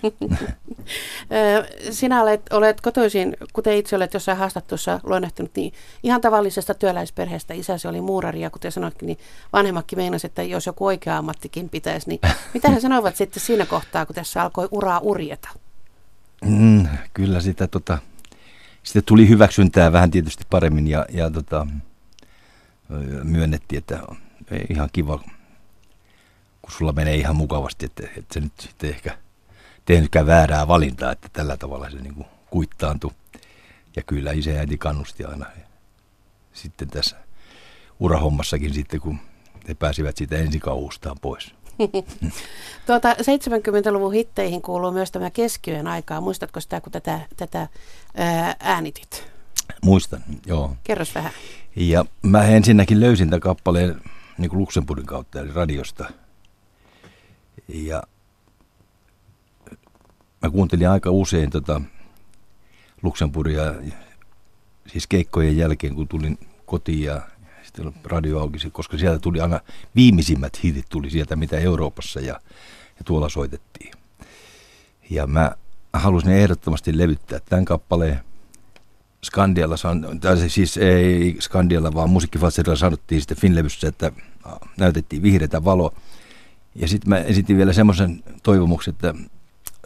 Sinä 1.91 2.21
olet, 2.21 2.41
olet 2.53 2.81
kotoisin, 2.81 3.37
kuten 3.53 3.77
itse 3.77 3.95
olet 3.95 4.13
jossain 4.13 4.37
haastattelussa 4.37 4.99
luonnehtunut, 5.03 5.51
niin 5.55 5.73
ihan 6.03 6.21
tavallisesta 6.21 6.73
työläisperheestä. 6.73 7.53
Isäsi 7.53 7.87
oli 7.87 8.01
muurari 8.01 8.41
ja 8.41 8.49
kuten 8.49 8.71
sanoitkin, 8.71 9.07
niin 9.07 9.17
vanhemmakki 9.53 9.95
meinasi, 9.95 10.27
että 10.27 10.43
jos 10.43 10.65
joku 10.65 10.85
oikea 10.85 11.17
ammattikin 11.17 11.69
pitäisi, 11.69 12.09
niin 12.09 12.19
mitä 12.53 12.69
he 12.69 12.79
sanoivat 12.79 13.15
sitten 13.15 13.43
siinä 13.43 13.65
kohtaa, 13.65 14.05
kun 14.05 14.15
tässä 14.15 14.41
alkoi 14.41 14.67
uraa 14.71 14.99
urjeta? 14.99 15.49
Mm, 16.45 16.87
kyllä 17.13 17.41
sitä, 17.41 17.67
tota, 17.67 17.97
sitä 18.83 19.01
tuli 19.05 19.29
hyväksyntää 19.29 19.91
vähän 19.91 20.11
tietysti 20.11 20.43
paremmin 20.49 20.87
ja, 20.87 21.05
ja 21.09 21.29
tota, 21.29 21.67
myönnettiin, 23.23 23.77
että 23.77 23.99
ihan 24.69 24.89
kiva, 24.93 25.23
kun 26.61 26.71
sulla 26.71 26.91
menee 26.91 27.15
ihan 27.15 27.35
mukavasti, 27.35 27.85
että, 27.85 28.03
että 28.17 28.33
se 28.33 28.39
nyt 28.39 28.53
sitten 28.59 28.89
ehkä 28.89 29.17
tehnytkään 29.85 30.25
väärää 30.25 30.67
valintaa, 30.67 31.11
että 31.11 31.29
tällä 31.33 31.57
tavalla 31.57 31.89
se 31.89 31.97
niin 31.97 32.15
kuin 32.15 32.27
kuittaantui. 32.49 33.11
Ja 33.95 34.03
kyllä 34.03 34.31
isä 34.31 34.51
ja 34.51 34.59
äiti 34.59 34.77
kannusti 34.77 35.25
aina 35.25 35.45
sitten 36.53 36.87
tässä 36.87 37.15
urahommassakin 37.99 38.73
sitten, 38.73 38.99
kun 38.99 39.19
he 39.67 39.73
pääsivät 39.73 40.17
siitä 40.17 40.35
ensikauhustaan 40.37 41.17
pois. 41.21 41.55
tuota, 42.87 43.13
70-luvun 43.13 44.13
hitteihin 44.13 44.61
kuuluu 44.61 44.91
myös 44.91 45.11
tämä 45.11 45.29
keskiöön 45.29 45.87
aikaa. 45.87 46.21
Muistatko 46.21 46.59
sitä, 46.59 46.81
kun 46.81 46.91
tätä, 46.91 47.19
tätä 47.37 47.67
ää, 48.15 48.55
äänitit? 48.59 49.31
Muistan, 49.83 50.23
joo. 50.45 50.75
Kerros 50.83 51.15
vähän. 51.15 51.31
Ja 51.75 52.05
mä 52.21 52.43
ensinnäkin 52.43 52.99
löysin 52.99 53.29
tämän 53.29 53.39
kappaleen 53.39 54.01
niin 54.37 54.49
kuin 54.49 54.59
Luxemburgin 54.59 55.05
kautta, 55.05 55.39
eli 55.39 55.51
radiosta. 55.53 56.05
Ja 57.67 58.03
mä 60.41 60.49
kuuntelin 60.49 60.89
aika 60.89 61.11
usein 61.11 61.49
tota 61.49 61.81
Luxemburgia, 63.01 63.73
siis 64.87 65.07
keikkojen 65.07 65.57
jälkeen, 65.57 65.95
kun 65.95 66.07
tulin 66.07 66.37
kotiin 66.65 67.03
ja 67.03 67.21
sitten 67.63 67.93
radio 68.03 68.39
aukisi, 68.39 68.69
koska 68.69 68.97
sieltä 68.97 69.19
tuli 69.19 69.41
aina 69.41 69.59
viimeisimmät 69.95 70.63
hitit 70.63 70.85
tuli 70.89 71.09
sieltä, 71.09 71.35
mitä 71.35 71.57
Euroopassa 71.57 72.19
ja, 72.19 72.39
ja 72.99 73.03
tuolla 73.05 73.29
soitettiin. 73.29 73.93
Ja 75.09 75.27
mä 75.27 75.51
halusin 75.93 76.31
ehdottomasti 76.31 76.97
levyttää 76.97 77.39
tämän 77.49 77.65
kappaleen. 77.65 78.19
Skandialla, 79.23 79.75
tai 80.21 80.49
siis 80.49 80.77
ei 80.77 81.37
Skandialla, 81.39 81.93
vaan 81.93 82.09
musiikkifasserilla 82.09 82.75
sanottiin 82.75 83.21
sitten 83.21 83.37
Finlevyssä, 83.37 83.87
että 83.87 84.11
näytettiin 84.77 85.21
vihreätä 85.21 85.63
valo. 85.63 85.93
Ja 86.75 86.87
sitten 86.87 87.09
mä 87.09 87.17
esitin 87.17 87.57
vielä 87.57 87.73
semmoisen 87.73 88.23
toivomuksen, 88.43 88.91
että 88.91 89.13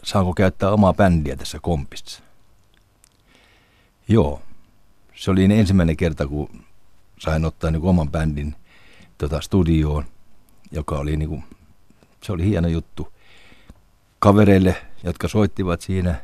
saanko 0.02 0.34
käyttää 0.34 0.70
omaa 0.70 0.94
bändiä 0.94 1.36
tässä 1.36 1.58
kompissa. 1.62 2.22
Joo, 4.08 4.42
se 5.14 5.30
oli 5.30 5.44
ensimmäinen 5.44 5.96
kerta, 5.96 6.26
kun 6.26 6.64
sain 7.18 7.44
ottaa 7.44 7.70
niin 7.70 7.82
oman 7.82 8.10
bändin 8.10 8.54
tota, 9.18 9.40
studioon, 9.40 10.04
joka 10.70 10.98
oli, 10.98 11.16
niin 11.16 11.28
kuin, 11.28 11.44
se 12.22 12.32
oli 12.32 12.44
hieno 12.44 12.68
juttu. 12.68 13.12
Kavereille, 14.18 14.76
jotka 15.04 15.28
soittivat 15.28 15.80
siinä, 15.80 16.20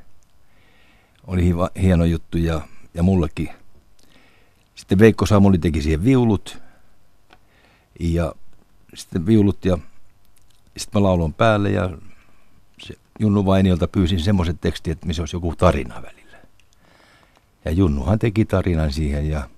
oli 1.27 1.55
hieno 1.83 2.05
juttu 2.05 2.39
ja, 2.39 2.61
ja 2.95 3.03
mullekin. 3.03 3.49
Sitten 4.75 4.99
Veikko 4.99 5.27
Samuli 5.27 5.59
teki 5.59 5.83
siihen 5.83 6.05
viulut 6.05 6.63
ja 8.01 8.35
sitten 8.95 9.27
viulut 9.27 9.65
ja 9.65 9.79
sitten 10.77 11.03
mä 11.03 11.09
lauloin 11.09 11.35
päälle 11.35 11.71
ja 11.71 11.91
se 12.83 12.95
Junnu 13.19 13.47
Vainiolta 13.47 13.89
pyysin 13.89 14.21
semmoiset 14.21 14.57
tekstit, 14.61 14.93
että 14.93 15.07
missä 15.07 15.23
olisi 15.23 15.37
joku 15.37 15.55
tarina 15.57 15.95
välillä. 15.95 16.37
Ja 17.65 17.71
Junnuhan 17.71 18.19
teki 18.19 18.45
tarinan 18.45 18.93
siihen 18.93 19.29
ja 19.29 19.49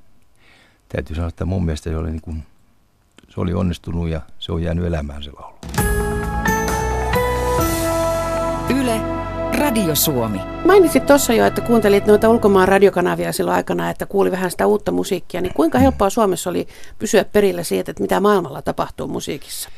täytyy 0.88 1.16
sanoa, 1.16 1.28
että 1.28 1.44
mun 1.44 1.64
mielestä 1.64 1.90
se 1.90 1.96
oli, 1.96 2.10
niin 2.10 2.20
kuin, 2.20 2.42
se 3.28 3.40
oli 3.40 3.54
onnistunut 3.54 4.08
ja 4.08 4.20
se 4.38 4.52
on 4.52 4.62
jäänyt 4.62 4.84
elämään 4.84 5.22
se 5.22 5.30
laulu. 5.30 5.56
Yle, 8.80 9.00
Radio 9.58 9.94
Suomi. 9.94 10.40
Mainitsit 10.66 11.06
tuossa 11.06 11.32
jo, 11.32 11.46
että 11.46 11.60
kuuntelit 11.60 12.06
noita 12.06 12.28
ulkomaan 12.28 12.68
radiokanavia 12.68 13.32
silloin 13.32 13.56
aikana, 13.56 13.90
että 13.90 14.06
kuuli 14.06 14.30
vähän 14.30 14.50
sitä 14.50 14.66
uutta 14.66 14.92
musiikkia. 14.92 15.40
Niin 15.40 15.54
kuinka 15.54 15.78
helppoa 15.78 16.10
Suomessa 16.10 16.50
oli 16.50 16.68
pysyä 16.98 17.24
perillä 17.24 17.62
siitä, 17.62 17.90
että 17.90 18.02
mitä 18.02 18.20
maailmalla 18.20 18.62
tapahtuu 18.62 19.08
musiikissa? 19.08 19.70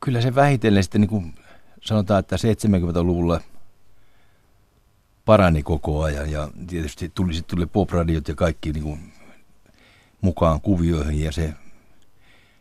Kyllä 0.00 0.20
se 0.20 0.34
vähitellen 0.34 0.82
sitten 0.82 1.00
niin 1.00 1.08
kuin 1.08 1.34
sanotaan, 1.80 2.20
että 2.20 2.36
70-luvulla 2.36 3.40
parani 5.24 5.62
koko 5.62 6.02
ajan 6.02 6.30
ja 6.30 6.48
tietysti 6.66 7.08
tuli, 7.14 7.34
sitten 7.34 7.56
tuli 7.56 7.66
popradiot 7.66 8.28
ja 8.28 8.34
kaikki 8.34 8.72
niin 8.72 8.84
kuin 8.84 9.12
mukaan 10.20 10.60
kuvioihin 10.60 11.24
ja 11.24 11.32
se, 11.32 11.54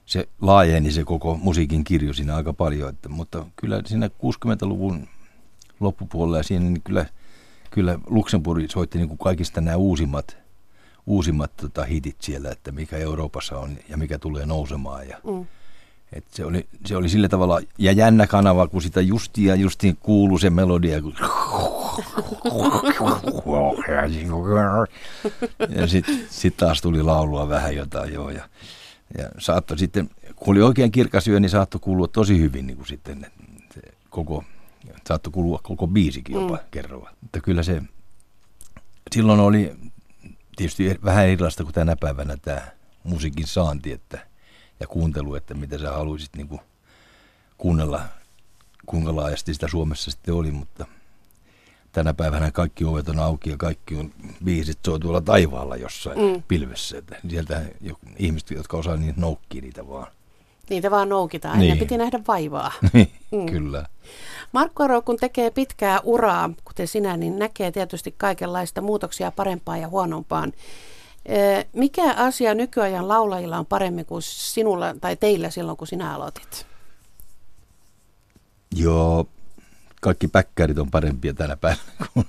se 0.06 0.30
laajeni 0.42 0.92
se 0.92 1.04
koko 1.04 1.38
musiikin 1.38 1.84
kirjo 1.84 2.14
siinä 2.14 2.36
aika 2.36 2.54
paljon. 2.54 2.90
Että, 2.90 3.10
mutta 3.10 3.46
kyllä 3.56 3.82
siinä 3.86 4.08
60-luvun 4.08 5.08
loppupuolella 5.80 6.38
ja 6.38 6.44
siinä 6.44 6.66
niin 6.66 6.82
kyllä, 6.82 7.06
kyllä 7.72 8.00
Luxemburg 8.08 8.70
soitti 8.70 8.98
niin 8.98 9.08
kuin 9.08 9.18
kaikista 9.18 9.62
nämä 9.62 9.78
uusimmat, 9.78 10.38
uusimmat 11.06 11.58
tota, 11.58 11.84
hitit 11.84 12.22
siellä, 12.22 12.52
että 12.52 12.72
mikä 12.72 12.98
Euroopassa 12.98 13.58
on 13.58 13.78
ja 13.90 13.98
mikä 13.98 14.20
tulee 14.20 14.46
nousemaan. 14.46 15.08
Ja, 15.08 15.18
mm. 15.24 15.46
Et 16.14 16.26
se, 16.32 16.46
oli, 16.46 16.68
se 16.86 16.96
oli 16.96 17.10
sillä 17.10 17.30
tavalla, 17.30 17.60
ja 17.78 17.92
jännä 17.92 18.28
kanava, 18.28 18.68
kun 18.68 18.82
sitä 18.82 19.02
justiin 19.02 19.48
ja 19.48 19.56
justiin 19.56 19.98
kuuluu 19.98 20.38
se 20.38 20.50
melodia, 20.50 21.02
kun 21.02 21.16
ja 25.70 25.88
sitten 25.88 26.20
sit 26.30 26.58
taas 26.58 26.82
tuli 26.82 27.04
laulua 27.04 27.50
vähän 27.50 27.76
jotain 27.76 28.14
joo. 28.14 28.30
Ja, 28.30 28.50
ja 29.18 29.30
saattoi 29.38 29.78
sitten, 29.78 30.10
kun 30.36 30.52
oli 30.52 30.62
oikein 30.62 30.92
kirkas 30.92 31.28
yö, 31.28 31.40
niin 31.40 31.50
saattoi 31.50 31.82
kuulua 31.82 32.08
tosi 32.08 32.40
hyvin 32.40 32.68
niin 32.68 32.78
kuin 32.78 32.88
sitten 32.88 33.26
se 33.74 33.82
koko, 34.10 34.44
saattoi 35.08 35.32
kuulua 35.32 35.60
koko 35.64 35.88
biisikin 35.88 36.36
jopa 36.36 36.56
mm. 36.56 36.64
kerralla. 36.72 37.10
Mutta 37.22 37.42
kyllä 37.42 37.64
se, 37.64 37.82
silloin 39.12 39.40
oli 39.40 39.76
tietysti 40.56 41.00
vähän 41.04 41.26
erilaista 41.26 41.64
kuin 41.64 41.74
tänä 41.74 41.96
päivänä 41.96 42.38
tämä 42.38 42.62
musiikin 43.04 43.48
saanti, 43.48 43.92
että 43.92 44.29
ja 44.80 44.88
kuuntelu, 44.88 45.36
että 45.36 45.54
mitä 45.54 45.78
sä 45.78 45.92
haluaisit 45.92 46.36
niin 46.36 46.48
kuin 46.48 46.62
kuunnella, 47.58 48.02
kuinka 48.86 49.16
laajasti 49.16 49.54
sitä 49.54 49.68
Suomessa 49.68 50.12
sitten 50.12 50.34
oli, 50.34 50.52
mutta– 50.52 50.86
tänä 51.92 52.14
päivänä 52.14 52.52
kaikki 52.52 52.86
ovet 52.86 53.10
on 53.10 53.20
auki 53.20 53.50
ja 53.50 53.58
kaikki 53.58 53.96
on 53.96 54.12
biisit 54.44 54.80
soi 54.86 55.00
tuolla 55.00 55.22
taivaalla 55.22 55.76
jossain 55.76 56.20
mm. 56.20 56.44
pilvessä. 56.48 56.98
Että 56.98 57.16
sieltä 57.30 57.62
ihmiset, 58.18 58.52
jotka 58.52 58.78
osaa 58.78 58.96
niin 58.96 59.14
noukkii 59.18 59.62
niitä 59.62 59.88
vaan. 59.88 60.08
Niitä 60.70 60.92
vaan 60.92 61.10
noukitaan. 61.10 61.60
Niin. 61.60 61.78
piti 61.78 61.98
nähdä 61.98 62.20
vaivaa. 62.28 62.72
Niin, 62.94 63.12
mm. 63.32 63.46
Kyllä. 63.46 63.86
Markku 64.52 64.84
Aro, 64.84 65.02
kun 65.02 65.18
tekee 65.18 65.52
pitkää 65.52 66.00
uraa, 66.04 66.50
kuten 66.66 66.88
sinä, 66.88 67.18
niin 67.18 67.40
näkee 67.40 67.72
tietysti 67.72 68.14
kaikenlaista 68.18 68.82
muutoksia 68.82 69.32
parempaan 69.32 69.82
ja 69.82 69.88
huonompaan. 69.88 70.54
Mikä 71.74 72.14
asia 72.14 72.54
nykyajan 72.54 73.08
laulajilla 73.08 73.58
on 73.58 73.66
paremmin 73.66 74.06
kuin 74.06 74.22
sinulla 74.22 74.96
tai 75.02 75.16
teillä 75.16 75.50
silloin, 75.50 75.78
kun 75.78 75.88
sinä 75.88 76.16
aloitit? 76.16 76.66
Joo, 78.76 79.28
kaikki 80.02 80.28
päkkärit 80.28 80.78
on 80.78 80.92
parempia 80.92 81.34
tänä 81.34 81.56
päivänä 81.58 81.82
kuin 82.14 82.26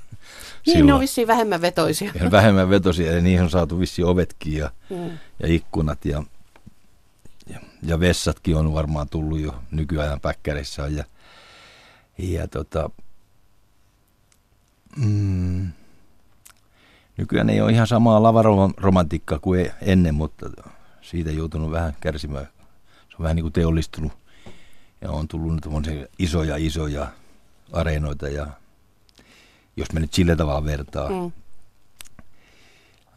niin, 0.66 0.75
silloin. 0.75 0.87
ne 0.87 0.95
on 0.95 1.00
vissiin 1.00 1.26
vähemmän 1.26 1.61
vetoisia. 1.61 2.12
Ja 2.21 2.30
vähemmän 2.30 2.71
vetoisia 2.71 3.12
ja 3.12 3.23
niihin 3.23 3.42
on 3.42 3.50
saatu 3.50 3.80
vissiin 3.80 4.07
ovetkin 4.07 4.52
ja, 4.52 4.71
mm. 4.90 5.19
ja 5.40 5.49
ikkunat 5.49 6.04
ja, 6.04 6.25
ja, 7.47 7.61
ja, 7.83 8.00
vessatkin 8.00 8.57
on 8.57 8.75
varmaan 8.75 9.09
tullut 9.09 9.40
jo 9.40 9.54
nykyajan 9.71 10.21
päkkärissä. 10.21 10.87
Ja, 10.88 11.04
ja 12.19 12.49
tota, 12.49 12.90
mm, 14.97 15.73
nykyään 17.17 17.50
ei 17.50 17.61
ole 17.61 17.73
ihan 17.73 17.87
samaa 17.87 18.23
lavaromantiikkaa 18.23 19.38
kuin 19.38 19.71
ennen, 19.83 20.14
mutta 20.14 20.50
siitä 21.00 21.31
joutunut 21.31 21.71
vähän 21.71 21.97
kärsimään. 22.00 22.49
Se 23.09 23.17
on 23.19 23.23
vähän 23.23 23.37
niin 23.37 23.45
kuin 23.45 23.52
teollistunut 23.52 24.12
ja 25.00 25.11
on 25.11 25.29
tullut 25.29 25.52
nyt 25.55 26.11
isoja 26.19 26.57
isoja 26.57 27.09
areenoita 27.73 28.29
ja 28.29 28.47
jos 29.76 29.93
me 29.93 30.00
nyt 30.00 30.14
sillä 30.14 30.37
tavalla 30.37 30.64
vertaa. 30.64 31.09
Mm. 31.09 31.33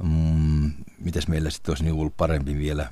Mm, 0.03 0.71
mitäs 0.99 1.27
meillä 1.27 1.49
sitten 1.49 1.71
olisi 1.71 1.83
niin 1.83 1.95
ollut 1.95 2.17
parempi 2.17 2.57
vielä? 2.57 2.89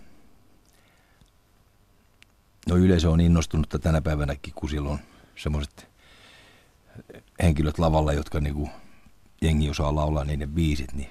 No 2.69 2.77
yleisö 2.77 3.09
on 3.09 3.21
innostunut 3.21 3.75
tänä 3.81 4.01
päivänäkin, 4.01 4.53
kun 4.53 4.69
silloin 4.69 4.99
semmoiset 5.35 5.87
henkilöt 7.43 7.79
lavalla, 7.79 8.13
jotka 8.13 8.39
niinku 8.39 8.69
jengi 9.41 9.69
osaa 9.69 9.95
laulaa 9.95 10.25
niiden 10.25 10.49
biisit. 10.49 10.93
Niin. 10.93 11.09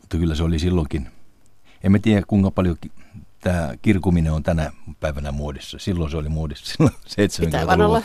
Mutta 0.00 0.16
kyllä 0.18 0.34
se 0.34 0.42
oli 0.42 0.58
silloinkin. 0.58 1.08
En 1.84 2.02
tiedä 2.02 2.22
kuinka 2.26 2.50
paljon 2.50 2.76
tämä 3.40 3.74
kirkuminen 3.82 4.32
on 4.32 4.42
tänä 4.42 4.72
päivänä 5.00 5.32
muodissa. 5.32 5.78
Silloin 5.78 6.10
se 6.10 6.16
oli 6.16 6.28
muodissa, 6.28 6.64
silloin 6.66 6.94
70 7.06 7.86
olla 7.86 8.02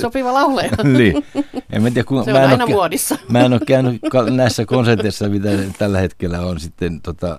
sopiva 0.00 0.34
lauleja. 0.34 0.70
niin. 0.98 1.24
En 1.72 1.82
mä 1.82 1.90
tiedä, 1.90 2.04
kun 2.04 2.24
se 2.24 2.32
mä 2.32 2.38
on 2.38 2.44
en 2.44 2.50
aina 2.50 2.64
ole, 2.64 2.72
muodissa. 2.72 3.18
Mä 3.28 3.40
en 3.40 3.52
ole 3.52 3.60
käynyt 3.66 4.02
näissä 4.36 4.66
konserteissa, 4.66 5.28
mitä 5.28 5.48
tällä 5.78 6.00
hetkellä 6.00 6.40
on 6.40 6.60
sitten 6.60 7.00
tota, 7.00 7.38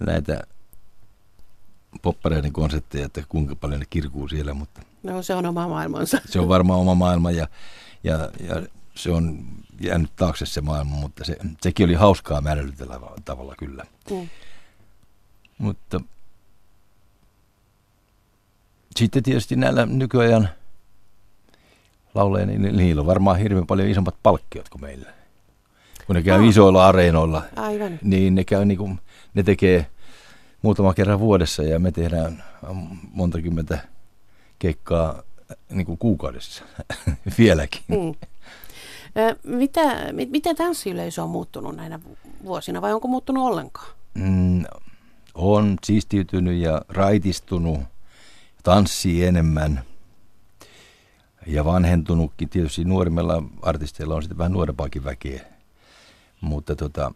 näitä 0.00 0.42
poppareiden 2.02 2.52
konsertteja, 2.52 3.06
että 3.06 3.22
kuinka 3.28 3.56
paljon 3.56 3.80
ne 3.80 3.86
kirkuu 3.90 4.28
siellä, 4.28 4.54
mutta 4.54 4.80
No 5.02 5.22
se 5.22 5.34
on 5.34 5.46
oma 5.46 5.68
maailmansa. 5.68 6.18
se 6.24 6.40
on 6.40 6.48
varmaan 6.48 6.80
oma 6.80 6.94
maailma 6.94 7.30
ja, 7.30 7.48
ja, 8.04 8.30
ja 8.48 8.62
se 8.96 9.10
on 9.10 9.44
jäänyt 9.80 10.16
taakse 10.16 10.46
se 10.46 10.60
maailma, 10.60 10.96
mutta 10.96 11.24
se, 11.24 11.36
sekin 11.62 11.84
oli 11.86 11.94
hauskaa 11.94 12.40
määrätyllä 12.40 13.00
tavalla 13.24 13.54
kyllä. 13.58 13.84
Mm. 14.10 14.28
Mutta 15.58 16.00
sitten 18.96 19.22
tietysti 19.22 19.56
näillä 19.56 19.86
nykyajan 19.86 20.48
lauleilla, 22.14 22.52
niin 22.52 22.76
niillä 22.76 23.00
on 23.00 23.06
varmaan 23.06 23.38
hirveän 23.38 23.66
paljon 23.66 23.88
isommat 23.88 24.16
palkkiot 24.22 24.68
kuin 24.68 24.82
meillä. 24.82 25.12
Kun 26.06 26.16
ne 26.16 26.22
käy 26.22 26.40
Aa. 26.42 26.48
isoilla 26.48 26.86
areenoilla, 26.86 27.42
Aivan. 27.56 27.98
niin 28.02 28.34
ne, 28.34 28.44
käy 28.44 28.64
niin 28.64 28.78
kuin, 28.78 28.98
ne 29.34 29.42
tekee 29.42 29.86
muutama 30.62 30.94
kerran 30.94 31.18
vuodessa 31.20 31.62
ja 31.62 31.78
me 31.78 31.92
tehdään 31.92 32.44
monta 33.12 33.42
kymmentä 33.42 33.78
keikkaa 34.58 35.22
niin 35.70 35.86
kuin 35.86 35.98
kuukaudessa 35.98 36.64
vieläkin. 37.38 37.82
Mm. 37.88 38.28
Mitä, 39.44 40.12
mi- 40.12 40.26
miten 40.26 40.56
tanssiyleisö 40.56 41.22
on 41.22 41.30
muuttunut 41.30 41.76
näinä 41.76 42.00
vu- 42.04 42.18
vuosina 42.44 42.82
vai 42.82 42.92
onko 42.92 43.08
muuttunut 43.08 43.44
ollenkaan? 43.46 43.88
Mm, 44.14 44.64
on 45.34 45.76
siistiytynyt 45.84 46.60
ja 46.60 46.82
raitistunut, 46.88 47.80
tanssii 48.62 49.24
enemmän 49.24 49.82
ja 51.46 51.64
vanhentunutkin. 51.64 52.48
Tietysti 52.48 52.84
nuorimmilla 52.84 53.42
artisteilla 53.62 54.14
on 54.14 54.22
sitten 54.22 54.38
vähän 54.38 54.52
nuorempaakin 54.52 55.04
väkeä, 55.04 55.44
mutta 56.40 56.76
tota, 56.76 57.12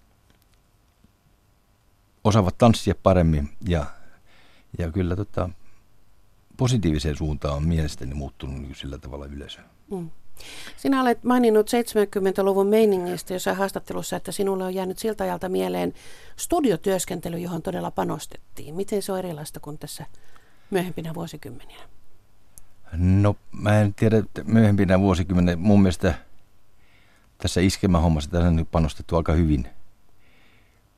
osaavat 2.25 2.59
tanssia 2.59 2.95
paremmin 3.03 3.49
ja, 3.69 3.87
ja 4.79 4.91
kyllä 4.91 5.17
tota, 5.17 5.51
positiiviseen 6.57 7.17
suuntaan 7.17 7.57
on 7.57 7.65
mielestäni 7.65 8.15
muuttunut 8.15 8.61
niin 8.61 8.75
sillä 8.75 8.99
tavalla 8.99 9.27
yleisö. 9.27 9.61
Mm. 9.91 10.11
Sinä 10.77 11.03
olet 11.03 11.25
maininnut 11.25 11.71
70-luvun 11.71 12.67
meiningeistä 12.67 13.33
jossain 13.35 13.57
haastattelussa, 13.57 14.17
että 14.17 14.33
sinulle 14.33 14.65
on 14.65 14.75
jäänyt 14.75 14.99
siltä 14.99 15.25
ajalta 15.25 15.49
mieleen 15.49 15.95
studiotyöskentely, 16.37 17.39
johon 17.39 17.63
todella 17.63 17.91
panostettiin. 17.91 18.75
Miten 18.75 19.03
se 19.03 19.13
on 19.13 19.19
erilaista 19.19 19.61
kuin 19.61 19.79
tässä 19.79 20.07
myöhempinä 20.71 21.15
vuosikymmeninä? 21.15 21.83
No 22.93 23.37
mä 23.53 23.81
en 23.81 23.95
tiedä, 23.95 24.19
että 24.19 24.45
myöhempinä 24.45 25.01
vuosikymmeninä 25.01 25.57
mun 25.57 25.83
mielestä 25.83 26.15
tässä 27.39 27.61
iskemähommassa 27.61 28.31
tässä 28.31 28.49
on 28.49 28.57
nyt 28.57 28.71
panostettu 28.71 29.17
aika 29.17 29.33
hyvin. 29.33 29.69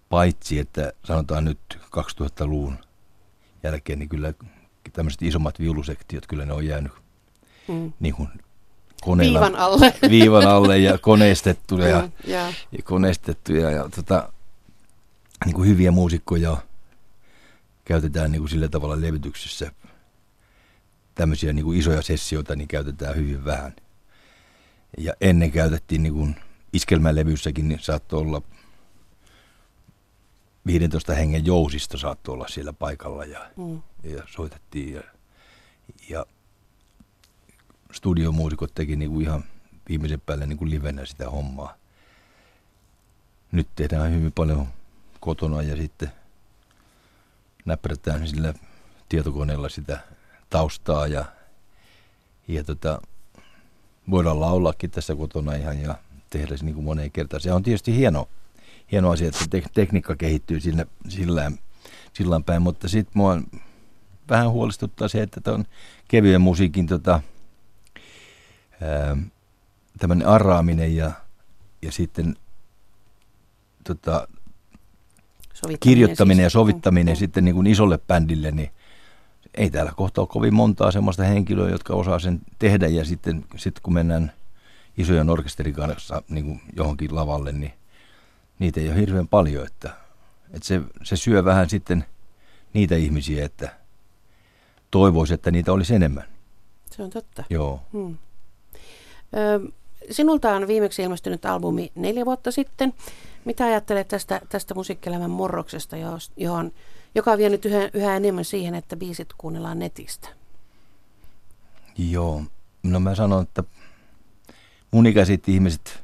Paitsi, 0.09 0.59
että 0.59 0.93
sanotaan 1.05 1.45
nyt 1.45 1.79
2000-luvun 1.85 2.79
jälkeen, 3.63 3.99
niin 3.99 4.09
kyllä 4.09 4.35
tämmöiset 4.93 5.23
isommat 5.23 5.59
viulusektiot, 5.59 6.27
kyllä 6.27 6.47
ne 6.47 6.53
on 6.53 6.67
jäänyt 6.67 6.93
Mm. 7.69 7.93
niin 8.01 8.15
kuin 8.15 8.29
koneella, 9.05 9.41
Viivan 9.41 9.57
alle. 9.57 9.95
viivan 10.11 10.47
alle 10.47 10.79
ja 10.79 10.99
koneistettuja 10.99 11.89
ja, 11.89 12.09
ja. 12.27 12.53
ja 12.73 12.83
koneistettuja 12.85 13.71
ja 13.71 13.89
tota, 13.97 14.33
niin 15.45 15.55
kuin 15.55 15.69
hyviä 15.69 15.91
muusikkoja 15.91 16.57
käytetään 17.85 18.33
niin 18.33 18.43
kuin 18.43 18.51
sillä 18.51 18.69
tavalla 18.69 19.01
levytyksessä. 19.01 19.73
Tämmöisiä 21.15 21.53
niin 21.53 21.65
kuin 21.65 21.79
isoja 21.79 22.03
sessioita 22.03 22.57
niin 22.57 22.69
käytetään 22.69 23.17
hyvin 23.17 23.45
vähän. 23.45 23.77
Ja 24.99 25.13
ennen 25.21 25.51
käytettiin 25.53 26.03
niin 26.03 26.13
kuin 26.13 26.37
iskelmälevyssäkin, 26.73 27.69
niin 27.69 27.81
saattoi 27.81 28.21
olla 28.21 28.43
15 30.67 31.15
hengen 31.15 31.47
jousista 31.47 31.99
saattoi 31.99 32.33
olla 32.33 32.49
siellä 32.49 32.73
paikalla 32.73 33.25
ja, 33.25 33.51
Mm. 33.57 33.83
ja 34.03 34.23
soitettiin. 34.27 34.95
Ja, 34.95 35.03
ja 36.09 36.27
studiomuusikot 37.93 38.75
teki 38.75 38.97
niin 38.97 39.11
kuin 39.11 39.23
ihan 39.23 39.45
viimeisen 39.89 40.21
päälle 40.21 40.47
niin 40.47 40.59
kuin 40.59 40.71
livenä 40.71 41.07
sitä 41.07 41.31
hommaa. 41.31 41.77
Nyt 43.53 43.69
tehdään 43.77 44.13
hyvin 44.13 44.33
paljon 44.33 44.67
kotona 45.21 45.63
ja 45.63 45.77
sitten 45.77 46.13
näppärätään 47.65 48.29
sillä 48.29 48.55
tietokoneella 49.09 49.69
sitä 49.69 50.01
taustaa 50.51 51.07
ja, 51.07 51.25
ja 52.49 52.65
tota, 52.65 53.01
voidaan 54.11 54.41
laulaakin 54.41 54.91
tässä 54.91 55.17
kotona 55.17 55.55
ihan 55.55 55.81
ja 55.81 55.95
tehdä 56.31 56.57
se 56.57 56.65
niin 56.65 56.75
kuin 56.75 56.85
moneen 56.85 57.13
kertaan. 57.13 57.41
Se 57.41 57.53
on 57.53 57.63
tietysti 57.63 57.97
hieno, 57.97 58.29
hieno 58.93 59.11
asia, 59.11 59.29
että 59.29 59.59
tek- 59.59 59.71
tekniikka 59.75 60.17
kehittyy 60.17 60.61
sillä, 60.61 60.87
sillä, 61.09 61.53
sillä 62.13 62.41
päin, 62.47 62.63
mutta 62.63 62.89
sitten 62.89 63.13
mua 63.15 63.43
vähän 64.29 64.51
huolestuttaa 64.51 65.09
se, 65.09 65.23
että 65.23 65.53
on 65.53 65.65
kevyen 66.09 66.41
musiikin 66.41 66.87
tota, 66.87 67.21
tämmöinen 69.99 70.29
arraaminen 70.29 70.97
ja, 70.97 71.13
ja 71.83 71.93
sitten 71.93 72.37
tota, 73.85 74.29
kirjoittaminen 75.81 76.43
ja 76.43 76.49
siis. 76.49 76.53
sovittaminen 76.53 77.15
Mm, 77.15 77.19
sitten 77.19 77.45
niin 77.45 77.55
kuin 77.55 77.67
isolle 77.67 77.99
bändille, 77.99 78.51
niin 78.51 78.71
ei 79.55 79.71
täällä 79.71 79.93
kohta 79.97 80.21
ole 80.21 80.29
kovin 80.29 80.55
montaa 80.55 80.91
semmoista 80.91 81.23
henkilöä, 81.23 81.71
jotka 81.71 81.95
osaa 81.95 82.19
sen 82.19 82.41
tehdä 82.59 82.87
ja 82.87 83.05
sitten, 83.05 83.45
sitten 83.57 83.83
kun 83.83 83.95
mennään 83.95 84.33
isojen 84.99 85.31
orkesterin 85.31 85.75
kanssa 85.75 86.23
niin 86.29 86.45
kuin 86.45 86.61
johonkin 86.77 87.15
lavalle, 87.15 87.53
niin 87.53 87.73
niitä 88.59 88.81
ei 88.81 88.89
ole 88.89 89.01
hirveän 89.01 89.29
paljon, 89.29 89.67
että, 89.67 89.97
että 90.53 90.67
se, 90.69 90.81
se 91.03 91.17
syö 91.17 91.45
vähän 91.45 91.71
sitten 91.71 92.05
niitä 92.73 92.97
ihmisiä, 92.97 93.45
että 93.45 93.77
toivoisi, 94.91 95.35
että 95.35 95.51
niitä 95.51 95.73
olisi 95.73 95.95
enemmän. 95.95 96.25
Se 96.91 97.03
on 97.03 97.11
totta. 97.11 97.45
Joo. 97.51 97.83
Hmm. 97.93 98.19
Sinulta 100.11 100.55
on 100.55 100.67
viimeksi 100.67 101.03
ilmestynyt 101.03 101.45
albumi 101.45 101.93
neljä 101.95 102.25
vuotta 102.25 102.51
sitten. 102.51 102.95
Mitä 103.45 103.65
ajattelet 103.65 104.09
tästä, 104.09 104.41
tästä 104.49 104.75
musiikkielämän 104.75 105.31
murroksesta, 105.31 105.97
jos- 105.97 106.33
johon, 106.37 106.73
joka 107.15 107.33
on 107.33 107.39
vienyt 107.39 107.65
yhä, 107.65 107.91
yhä 107.95 108.17
enemmän 108.17 108.45
siihen, 108.45 108.75
että 108.75 108.97
biisit 108.97 109.29
kuunnellaan 109.39 109.79
netistä? 109.79 110.29
Joo. 111.99 112.43
No 112.83 113.01
mä 113.01 113.15
sanon, 113.15 113.43
että 113.43 113.65
mun 114.91 115.07
ikäiset 115.07 115.49
ihmiset 115.49 116.03